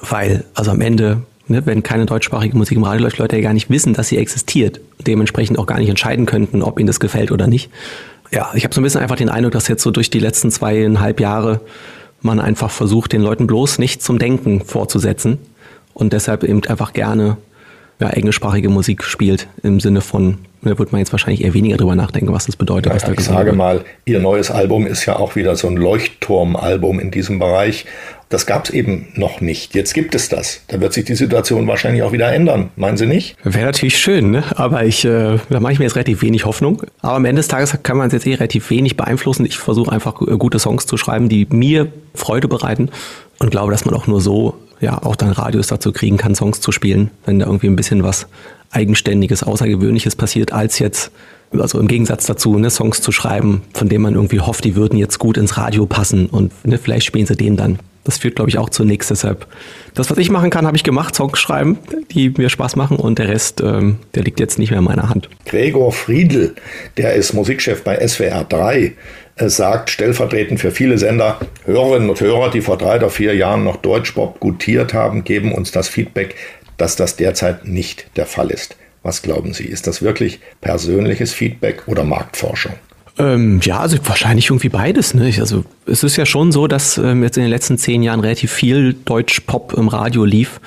Weil, 0.00 0.44
also 0.54 0.70
am 0.70 0.80
Ende, 0.80 1.22
ne, 1.48 1.64
wenn 1.64 1.82
keine 1.82 2.06
deutschsprachige 2.06 2.56
Musik 2.56 2.76
im 2.76 2.84
Radio 2.84 3.02
läuft, 3.02 3.18
Leute 3.18 3.36
ja 3.36 3.42
gar 3.42 3.54
nicht 3.54 3.70
wissen, 3.70 3.94
dass 3.94 4.08
sie 4.08 4.18
existiert. 4.18 4.80
Dementsprechend 5.06 5.58
auch 5.58 5.66
gar 5.66 5.78
nicht 5.78 5.88
entscheiden 5.88 6.26
könnten, 6.26 6.62
ob 6.62 6.78
ihnen 6.78 6.86
das 6.86 7.00
gefällt 7.00 7.32
oder 7.32 7.46
nicht. 7.46 7.70
Ja, 8.34 8.50
ich 8.54 8.64
habe 8.64 8.74
so 8.74 8.80
ein 8.80 8.84
bisschen 8.84 9.00
einfach 9.00 9.14
den 9.14 9.28
Eindruck, 9.28 9.52
dass 9.52 9.68
jetzt 9.68 9.84
so 9.84 9.92
durch 9.92 10.10
die 10.10 10.18
letzten 10.18 10.50
zweieinhalb 10.50 11.20
Jahre 11.20 11.60
man 12.20 12.40
einfach 12.40 12.70
versucht, 12.70 13.12
den 13.12 13.22
Leuten 13.22 13.46
bloß 13.46 13.78
nicht 13.78 14.02
zum 14.02 14.18
Denken 14.18 14.64
vorzusetzen 14.64 15.38
und 15.92 16.12
deshalb 16.12 16.42
eben 16.42 16.64
einfach 16.64 16.92
gerne 16.94 17.36
ja, 18.00 18.10
englischsprachige 18.10 18.68
Musik 18.68 19.04
spielt 19.04 19.46
im 19.62 19.80
Sinne 19.80 20.00
von, 20.00 20.38
da 20.62 20.78
wird 20.78 20.92
man 20.92 20.98
jetzt 20.98 21.12
wahrscheinlich 21.12 21.44
eher 21.44 21.54
weniger 21.54 21.76
drüber 21.76 21.94
nachdenken, 21.94 22.32
was 22.32 22.46
das 22.46 22.56
bedeutet. 22.56 22.86
Ja, 22.86 22.96
was 22.96 23.04
da 23.04 23.12
ich 23.12 23.20
sage 23.20 23.46
wird. 23.46 23.56
mal, 23.56 23.84
Ihr 24.04 24.18
neues 24.18 24.50
Album 24.50 24.86
ist 24.86 25.06
ja 25.06 25.16
auch 25.16 25.36
wieder 25.36 25.56
so 25.56 25.68
ein 25.68 25.76
Leuchtturmalbum 25.76 27.00
in 27.00 27.10
diesem 27.10 27.38
Bereich. 27.38 27.86
Das 28.30 28.46
gab 28.46 28.64
es 28.64 28.70
eben 28.70 29.06
noch 29.14 29.40
nicht. 29.40 29.74
Jetzt 29.74 29.94
gibt 29.94 30.14
es 30.14 30.28
das. 30.28 30.62
Da 30.66 30.80
wird 30.80 30.92
sich 30.92 31.04
die 31.04 31.14
Situation 31.14 31.68
wahrscheinlich 31.68 32.02
auch 32.02 32.10
wieder 32.10 32.32
ändern. 32.32 32.70
Meinen 32.74 32.96
Sie 32.96 33.06
nicht? 33.06 33.36
Wäre 33.44 33.66
natürlich 33.66 33.98
schön, 33.98 34.30
ne? 34.32 34.42
aber 34.56 34.84
ich, 34.84 35.04
äh, 35.04 35.38
da 35.50 35.60
mache 35.60 35.74
ich 35.74 35.78
mir 35.78 35.84
jetzt 35.84 35.94
relativ 35.94 36.22
wenig 36.22 36.44
Hoffnung. 36.44 36.82
Aber 37.00 37.14
am 37.16 37.26
Ende 37.26 37.40
des 37.40 37.48
Tages 37.48 37.78
kann 37.82 37.96
man 37.96 38.08
es 38.08 38.12
jetzt 38.12 38.26
eh 38.26 38.34
relativ 38.34 38.70
wenig 38.70 38.96
beeinflussen. 38.96 39.46
Ich 39.46 39.58
versuche 39.58 39.92
einfach 39.92 40.20
äh, 40.22 40.36
gute 40.36 40.58
Songs 40.58 40.86
zu 40.86 40.96
schreiben, 40.96 41.28
die 41.28 41.46
mir 41.50 41.92
Freude 42.14 42.48
bereiten 42.48 42.90
und 43.38 43.50
glaube, 43.50 43.70
dass 43.70 43.84
man 43.84 43.94
auch 43.94 44.06
nur 44.06 44.20
so 44.20 44.54
ja 44.80 45.02
auch 45.02 45.16
dann 45.16 45.30
Radios 45.30 45.68
dazu 45.68 45.92
kriegen 45.92 46.16
kann, 46.16 46.34
Songs 46.34 46.60
zu 46.60 46.72
spielen, 46.72 47.10
wenn 47.26 47.38
da 47.38 47.46
irgendwie 47.46 47.68
ein 47.68 47.76
bisschen 47.76 48.02
was 48.02 48.26
Eigenständiges, 48.70 49.42
Außergewöhnliches 49.42 50.16
passiert, 50.16 50.52
als 50.52 50.78
jetzt, 50.78 51.10
also 51.60 51.78
im 51.80 51.88
Gegensatz 51.88 52.26
dazu, 52.26 52.58
ne, 52.58 52.70
Songs 52.70 53.00
zu 53.00 53.12
schreiben, 53.12 53.62
von 53.74 53.88
denen 53.88 54.02
man 54.02 54.14
irgendwie 54.14 54.40
hofft, 54.40 54.64
die 54.64 54.76
würden 54.76 54.98
jetzt 54.98 55.18
gut 55.18 55.36
ins 55.36 55.56
Radio 55.56 55.86
passen 55.86 56.26
und 56.26 56.52
ne, 56.66 56.78
vielleicht 56.78 57.06
spielen 57.06 57.26
sie 57.26 57.36
den 57.36 57.56
dann. 57.56 57.78
Das 58.04 58.18
führt, 58.18 58.36
glaube 58.36 58.50
ich, 58.50 58.58
auch 58.58 58.68
zu 58.68 58.84
nichts. 58.84 59.08
Deshalb, 59.08 59.46
das, 59.94 60.10
was 60.10 60.18
ich 60.18 60.30
machen 60.30 60.50
kann, 60.50 60.66
habe 60.66 60.76
ich 60.76 60.84
gemacht, 60.84 61.14
Songs 61.14 61.38
schreiben, 61.38 61.78
die 62.10 62.30
mir 62.36 62.50
Spaß 62.50 62.76
machen 62.76 62.98
und 62.98 63.18
der 63.18 63.28
Rest, 63.28 63.62
ähm, 63.62 63.96
der 64.14 64.24
liegt 64.24 64.40
jetzt 64.40 64.58
nicht 64.58 64.70
mehr 64.70 64.80
in 64.80 64.84
meiner 64.84 65.08
Hand. 65.08 65.30
Gregor 65.46 65.90
Friedl, 65.90 66.54
der 66.98 67.14
ist 67.14 67.32
Musikchef 67.32 67.82
bei 67.82 68.06
SWR 68.06 68.44
3, 68.44 68.92
äh, 69.36 69.48
sagt 69.48 69.88
stellvertretend 69.88 70.60
für 70.60 70.70
viele 70.70 70.98
Sender, 70.98 71.38
Hörerinnen 71.64 72.10
und 72.10 72.20
Hörer, 72.20 72.50
die 72.50 72.60
vor 72.60 72.76
drei 72.76 72.96
oder 72.96 73.10
vier 73.10 73.34
Jahren 73.34 73.64
noch 73.64 73.76
Deutschpop 73.76 74.38
gutiert 74.38 74.92
haben, 74.92 75.24
geben 75.24 75.52
uns 75.52 75.72
das 75.72 75.88
Feedback, 75.88 76.36
dass 76.76 76.96
das 76.96 77.16
derzeit 77.16 77.66
nicht 77.66 78.06
der 78.16 78.26
Fall 78.26 78.50
ist. 78.50 78.76
Was 79.04 79.22
glauben 79.22 79.52
Sie? 79.52 79.64
Ist 79.64 79.86
das 79.86 80.02
wirklich 80.02 80.40
persönliches 80.62 81.32
Feedback 81.32 81.82
oder 81.86 82.04
Marktforschung? 82.04 82.72
Ähm, 83.18 83.60
ja, 83.62 83.78
also 83.78 83.98
wahrscheinlich 84.04 84.46
irgendwie 84.46 84.70
beides. 84.70 85.14
Ne? 85.14 85.32
Also 85.38 85.64
es 85.86 86.02
ist 86.02 86.16
ja 86.16 86.26
schon 86.26 86.50
so, 86.50 86.66
dass 86.66 86.98
ähm, 86.98 87.22
jetzt 87.22 87.36
in 87.36 87.42
den 87.42 87.50
letzten 87.50 87.78
zehn 87.78 88.02
Jahren 88.02 88.20
relativ 88.20 88.50
viel 88.50 88.94
Deutsch-Pop 89.04 89.74
im 89.74 89.88
Radio 89.88 90.24
lief. 90.24 90.58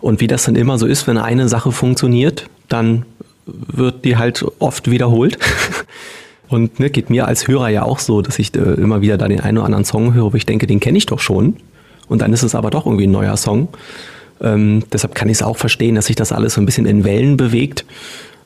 Und 0.00 0.20
wie 0.20 0.28
das 0.28 0.44
dann 0.44 0.54
immer 0.54 0.78
so 0.78 0.86
ist, 0.86 1.06
wenn 1.08 1.18
eine 1.18 1.48
Sache 1.48 1.72
funktioniert, 1.72 2.46
dann 2.68 3.04
wird 3.44 4.04
die 4.04 4.16
halt 4.16 4.44
oft 4.60 4.90
wiederholt. 4.90 5.38
Und 6.48 6.78
ne, 6.80 6.90
geht 6.90 7.10
mir 7.10 7.26
als 7.26 7.48
Hörer 7.48 7.68
ja 7.68 7.82
auch 7.82 7.98
so, 7.98 8.22
dass 8.22 8.38
ich 8.38 8.54
äh, 8.54 8.58
immer 8.58 9.02
wieder 9.02 9.18
da 9.18 9.26
den 9.26 9.40
einen 9.40 9.58
oder 9.58 9.66
anderen 9.66 9.84
Song 9.84 10.14
höre, 10.14 10.32
wo 10.32 10.36
ich 10.36 10.46
denke, 10.46 10.68
den 10.68 10.78
kenne 10.78 10.96
ich 10.96 11.06
doch 11.06 11.20
schon. 11.20 11.56
Und 12.08 12.22
dann 12.22 12.32
ist 12.32 12.44
es 12.44 12.54
aber 12.54 12.70
doch 12.70 12.86
irgendwie 12.86 13.08
ein 13.08 13.12
neuer 13.12 13.36
Song. 13.36 13.68
Ähm, 14.42 14.84
deshalb 14.92 15.14
kann 15.14 15.28
ich 15.28 15.38
es 15.38 15.42
auch 15.42 15.56
verstehen, 15.56 15.94
dass 15.94 16.06
sich 16.06 16.16
das 16.16 16.32
alles 16.32 16.54
so 16.54 16.60
ein 16.60 16.66
bisschen 16.66 16.86
in 16.86 17.04
Wellen 17.04 17.36
bewegt. 17.36 17.84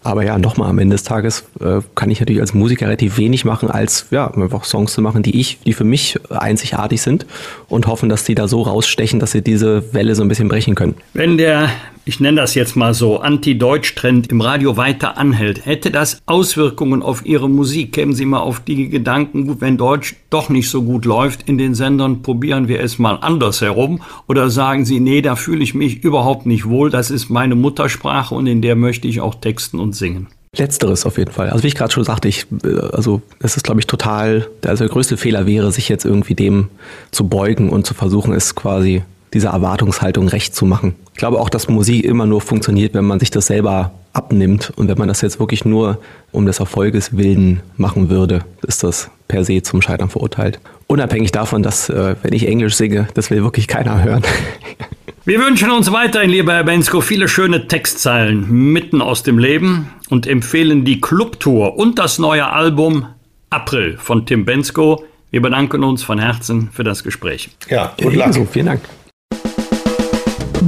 Aber 0.05 0.23
ja, 0.23 0.39
nochmal 0.39 0.69
am 0.69 0.79
Ende 0.79 0.95
des 0.95 1.03
Tages 1.03 1.45
äh, 1.61 1.81
kann 1.95 2.11
ich 2.11 2.21
natürlich 2.21 2.43
als 2.43 2.53
Musiker 2.53 2.87
relativ 2.87 3.17
wenig 3.17 3.47
machen, 3.47 3.71
als 3.71 4.07
ja, 4.11 4.31
einfach 4.35 4.65
Songs 4.65 4.93
zu 4.93 5.01
machen, 5.01 5.23
die 5.23 5.41
ich, 5.41 5.61
die 5.65 5.73
für 5.73 5.85
mich 5.85 6.21
einzigartig 6.29 7.01
sind 7.01 7.25
und 7.69 7.87
hoffen, 7.87 8.11
dass 8.11 8.25
die 8.25 8.35
da 8.35 8.47
so 8.47 8.63
rausstechen, 8.63 9.19
dass 9.19 9.33
sie 9.33 9.41
diese 9.41 9.95
Welle 9.95 10.15
so 10.15 10.23
ein 10.23 10.29
bisschen 10.29 10.49
brechen 10.49 10.75
können. 10.75 10.95
Wenn 11.15 11.39
der 11.39 11.71
ich 12.05 12.21
nenne 12.21 12.41
das 12.41 12.55
jetzt 12.55 12.77
mal 12.77 12.93
so, 12.93 13.19
Anti-Deutsch-Trend 13.19 14.31
im 14.31 14.41
Radio 14.41 14.77
weiter 14.77 15.17
anhält, 15.17 15.65
hätte 15.65 15.91
das 15.91 16.21
Auswirkungen 16.27 17.03
auf 17.03 17.25
Ihre 17.25 17.49
Musik? 17.49 17.93
Kämen 17.93 18.15
Sie 18.15 18.27
mal 18.27 18.41
auf 18.41 18.61
die 18.61 18.89
Gedanken, 18.89 19.47
gut, 19.47 19.61
wenn 19.61 19.79
Deutsch 19.79 20.15
doch 20.29 20.51
nicht 20.51 20.69
so 20.69 20.83
gut 20.83 21.05
läuft 21.05 21.49
in 21.49 21.57
den 21.57 21.75
Sendern, 21.75 22.23
probieren 22.23 22.69
wir 22.69 22.81
es 22.81 22.99
mal 22.99 23.17
anders 23.17 23.61
herum? 23.63 24.03
Oder 24.29 24.51
sagen 24.51 24.85
Sie, 24.85 25.01
nee, 25.01 25.23
da 25.23 25.35
fühle 25.37 25.63
ich 25.63 25.75
mich 25.75 26.05
überhaupt 26.05 26.45
nicht 26.47 26.69
wohl, 26.69 26.91
das 26.91 27.11
ist 27.11 27.31
meine 27.31 27.55
Muttersprache 27.55 28.35
und 28.35 28.47
in 28.47 28.61
der 28.61 28.77
möchte 28.77 29.09
ich 29.09 29.21
auch 29.21 29.35
texten 29.37 29.79
und 29.81 29.95
singen? 29.97 30.27
Letzteres 30.57 31.05
auf 31.07 31.19
jeden 31.19 31.33
Fall. 31.33 31.51
Also 31.51 31.65
wie 31.65 31.69
ich 31.69 31.75
gerade 31.75 31.93
schon 31.93 32.05
sagte, 32.05 32.29
ich, 32.29 32.47
äh, 32.65 32.79
also 32.93 33.23
es 33.41 33.57
ist 33.57 33.65
glaube 33.65 33.81
ich 33.81 33.87
total, 33.87 34.47
also 34.65 34.85
der 34.85 34.93
größte 34.93 35.17
Fehler 35.17 35.47
wäre, 35.47 35.73
sich 35.73 35.89
jetzt 35.89 36.05
irgendwie 36.05 36.35
dem 36.35 36.69
zu 37.11 37.27
beugen 37.27 37.71
und 37.71 37.87
zu 37.87 37.95
versuchen, 37.95 38.33
es 38.35 38.55
quasi 38.55 39.03
dieser 39.33 39.51
Erwartungshaltung 39.51 40.29
recht 40.29 40.55
zu 40.55 40.65
machen. 40.65 40.95
Ich 41.15 41.19
glaube 41.19 41.39
auch, 41.39 41.49
dass 41.49 41.69
Musik 41.69 42.05
immer 42.05 42.27
nur 42.27 42.41
funktioniert, 42.41 42.93
wenn 42.93 43.05
man 43.05 43.21
sich 43.21 43.31
das 43.31 43.47
selber 43.47 43.93
abnimmt 44.13 44.73
und 44.75 44.89
wenn 44.89 44.99
man 44.99 45.07
das 45.07 45.21
jetzt 45.21 45.39
wirklich 45.39 45.65
nur 45.65 46.01
um 46.33 46.45
des 46.45 46.59
Erfolges 46.59 47.17
willen 47.17 47.61
machen 47.77 48.11
würde, 48.11 48.45
ist 48.67 48.83
das 48.83 49.11
per 49.29 49.45
se 49.45 49.63
zum 49.63 49.81
Scheitern 49.81 50.11
verurteilt. 50.11 50.59
Unabhängig 50.89 51.31
davon, 51.31 51.63
dass 51.63 51.89
äh, 51.89 52.17
wenn 52.23 52.33
ich 52.33 52.49
Englisch 52.49 52.75
singe, 52.75 53.07
das 53.15 53.31
will 53.31 53.45
wirklich 53.45 53.69
keiner 53.69 54.03
hören. 54.03 54.23
Wir 55.25 55.39
wünschen 55.39 55.71
uns 55.71 55.91
weiterhin, 55.93 56.31
lieber 56.31 56.53
Herr 56.53 56.65
Bensko, 56.65 57.01
viele 57.01 57.29
schöne 57.29 57.69
Textzeilen 57.69 58.73
mitten 58.73 59.01
aus 59.01 59.23
dem 59.23 59.39
Leben 59.39 59.91
und 60.11 60.27
empfehlen 60.27 60.85
die 60.85 61.01
Clubtour 61.01 61.79
und 61.79 61.99
das 62.01 62.19
neue 62.19 62.51
Album 62.51 63.07
April 63.51 63.97
von 63.99 64.27
Tim 64.27 64.45
Bensko. 64.45 65.05
Wir 65.31 65.41
bedanken 65.41 65.85
uns 65.85 66.03
von 66.03 66.19
Herzen 66.19 66.71
für 66.73 66.85
das 66.85 67.05
Gespräch. 67.05 67.51
Ja, 67.71 67.95
gut 68.03 68.15
Luck. 68.15 68.49
Vielen 68.51 68.67
Dank. 68.67 68.81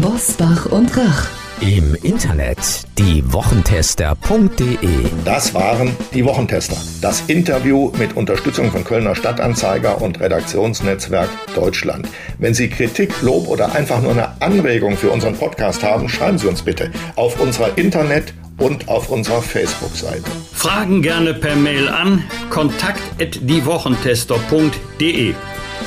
Bosbach 0.06 0.66
und 0.66 0.96
Rach. 0.96 1.26
Im 1.60 1.96
Internet 2.04 2.58
diewochentester.de. 2.96 4.76
Das 5.24 5.52
waren 5.52 5.96
die 6.14 6.24
Wochentester. 6.24 6.76
Das 7.00 7.24
Interview 7.26 7.90
mit 7.98 8.16
Unterstützung 8.16 8.70
von 8.70 8.84
Kölner 8.84 9.16
Stadtanzeiger 9.16 10.00
und 10.00 10.20
Redaktionsnetzwerk 10.20 11.28
Deutschland. 11.56 12.08
Wenn 12.38 12.54
Sie 12.54 12.68
Kritik, 12.68 13.20
Lob 13.20 13.48
oder 13.48 13.74
einfach 13.74 14.00
nur 14.00 14.12
eine 14.12 14.40
Anregung 14.40 14.96
für 14.96 15.10
unseren 15.10 15.34
Podcast 15.34 15.82
haben, 15.82 16.08
schreiben 16.08 16.38
Sie 16.38 16.46
uns 16.46 16.62
bitte 16.62 16.92
auf 17.16 17.40
unserer 17.40 17.76
Internet- 17.76 18.32
und 18.58 18.88
auf 18.88 19.10
unserer 19.10 19.42
Facebook-Seite. 19.42 20.22
Fragen 20.52 21.02
gerne 21.02 21.34
per 21.34 21.56
Mail 21.56 21.88
an 21.88 22.22
kontakt@diewochentester.de. 22.50 25.34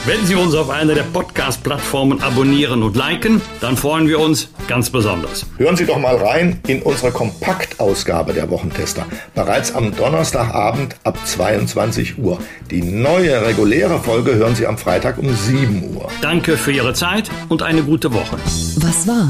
Wenn 0.06 0.26
Sie 0.26 0.36
uns 0.36 0.56
auf 0.56 0.70
einer 0.70 0.96
der 0.96 1.04
Podcast-Plattformen 1.04 2.22
abonnieren 2.22 2.84
und 2.84 2.96
liken, 2.96 3.42
dann 3.60 3.76
freuen 3.76 4.08
wir 4.08 4.20
uns 4.20 4.50
ganz 4.68 4.90
besonders. 4.90 5.46
Hören 5.58 5.76
Sie 5.76 5.86
doch 5.86 6.00
mal 6.00 6.16
rein 6.16 6.60
in 6.68 6.82
unsere 6.82 7.12
Kompaktausgabe 7.12 8.34
der 8.34 8.50
Wochentester. 8.50 9.06
Bereits 9.36 9.74
am 9.76 9.96
Donnerstagabend 9.96 10.96
ab 11.04 11.18
22 11.26 12.18
Uhr. 12.18 12.40
Die 12.72 12.82
neue 12.82 13.46
reguläre 13.46 14.00
Folge 14.00 14.36
hören 14.36 14.56
Sie 14.56 14.66
am 14.68 14.78
Freitag 14.78 15.18
um 15.18 15.36
7 15.36 15.96
Uhr. 15.96 16.08
Danke 16.22 16.58
für 16.58 16.72
Ihre 16.72 16.94
Zeit 16.94 17.30
und 17.50 17.62
eine 17.62 17.84
gute 17.84 18.14
Woche. 18.14 18.38
Was 18.78 19.08
war? 19.08 19.30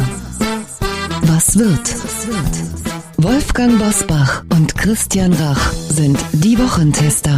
Was 1.24 1.58
wird? 1.58 1.96
Wolfgang 3.18 3.78
Bosbach 3.80 4.44
und 4.50 4.78
Christian 4.78 5.34
Rach 5.34 5.74
sind 5.74 6.18
die 6.32 6.58
Wochentester. 6.58 7.38